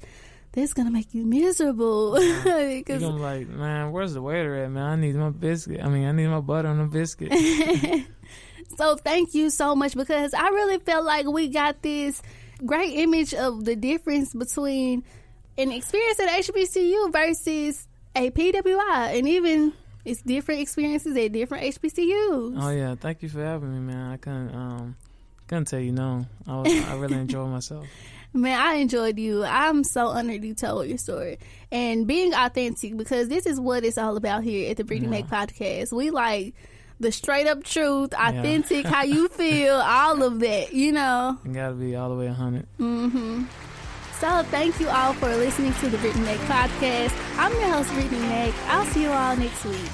this 0.53 0.73
gonna 0.73 0.91
make 0.91 1.13
you 1.13 1.25
miserable. 1.25 2.17
You're 2.23 2.77
Because 2.77 3.01
gonna 3.01 3.15
be 3.17 3.21
like, 3.21 3.47
man, 3.49 3.91
where's 3.91 4.13
the 4.13 4.21
waiter 4.21 4.55
at, 4.63 4.71
man? 4.71 4.83
I 4.83 4.95
need 4.95 5.15
my 5.15 5.31
biscuit. 5.31 5.81
I 5.83 5.89
mean, 5.89 6.07
I 6.07 6.13
need 6.13 6.27
my 6.27 6.39
butter 6.39 6.69
on 6.69 6.77
the 6.77 6.85
biscuit. 6.85 7.33
so 8.77 8.95
thank 8.95 9.33
you 9.33 9.49
so 9.49 9.75
much 9.75 9.95
because 9.95 10.33
I 10.33 10.47
really 10.47 10.79
felt 10.79 11.05
like 11.05 11.27
we 11.27 11.49
got 11.49 11.81
this 11.81 12.21
great 12.65 12.93
image 12.99 13.33
of 13.33 13.65
the 13.65 13.75
difference 13.75 14.33
between 14.33 15.03
an 15.57 15.71
experience 15.71 16.19
at 16.19 16.29
HBCU 16.29 17.11
versus 17.11 17.87
a 18.15 18.31
PWI, 18.31 19.17
and 19.17 19.27
even 19.27 19.73
it's 20.03 20.21
different 20.21 20.61
experiences 20.61 21.15
at 21.17 21.31
different 21.31 21.63
HBCUs. 21.75 22.57
Oh 22.61 22.69
yeah, 22.69 22.95
thank 22.95 23.21
you 23.23 23.29
for 23.29 23.43
having 23.43 23.73
me, 23.73 23.79
man. 23.93 24.11
I 24.11 24.17
couldn't 24.17 24.53
um 24.55 24.95
couldn't 25.47 25.65
tell 25.65 25.79
you 25.79 25.91
no. 25.91 26.25
I 26.47 26.55
was, 26.61 26.71
I 26.85 26.95
really 26.95 27.17
enjoyed 27.17 27.49
myself. 27.49 27.85
Man, 28.33 28.59
I 28.59 28.73
enjoyed 28.75 29.17
you. 29.17 29.45
I'm 29.45 29.85
so 29.85 30.07
honored 30.07 30.43
you 30.43 30.53
told 30.53 30.87
your 30.87 30.97
story 30.97 31.39
and 31.71 32.05
being 32.05 32.33
authentic 32.33 32.97
because 32.97 33.29
this 33.29 33.45
is 33.45 33.61
what 33.61 33.85
it's 33.85 33.97
all 33.97 34.17
about 34.17 34.43
here 34.43 34.69
at 34.69 34.75
the 34.75 34.83
Brittney 34.83 35.03
Yeah. 35.03 35.21
Mack 35.21 35.27
podcast. 35.27 35.93
We 35.93 36.09
like 36.09 36.53
the 36.99 37.13
straight 37.13 37.47
up 37.47 37.63
truth, 37.63 38.13
authentic, 38.13 38.85
how 38.87 39.03
you 39.03 39.29
feel, 39.29 39.75
all 39.75 40.21
of 40.21 40.41
that, 40.41 40.73
you 40.73 40.91
know. 40.91 41.37
You 41.45 41.53
gotta 41.53 41.75
be 41.75 41.95
all 41.95 42.09
the 42.09 42.15
way 42.15 42.27
a 42.27 42.33
hundred. 42.33 42.67
So 44.19 44.43
thank 44.43 44.79
you 44.79 44.87
all 44.87 45.13
for 45.13 45.27
listening 45.27 45.73
to 45.73 45.89
the 45.89 45.97
Brittney 45.97 46.23
Mack 46.23 46.39
podcast. 46.47 47.13
I'm 47.37 47.51
your 47.59 47.69
host, 47.69 47.89
Brittney 47.91 48.21
Mack. 48.21 48.53
I'll 48.67 48.85
see 48.85 49.03
you 49.03 49.09
all 49.09 49.35
next 49.35 49.65
week. 49.65 49.91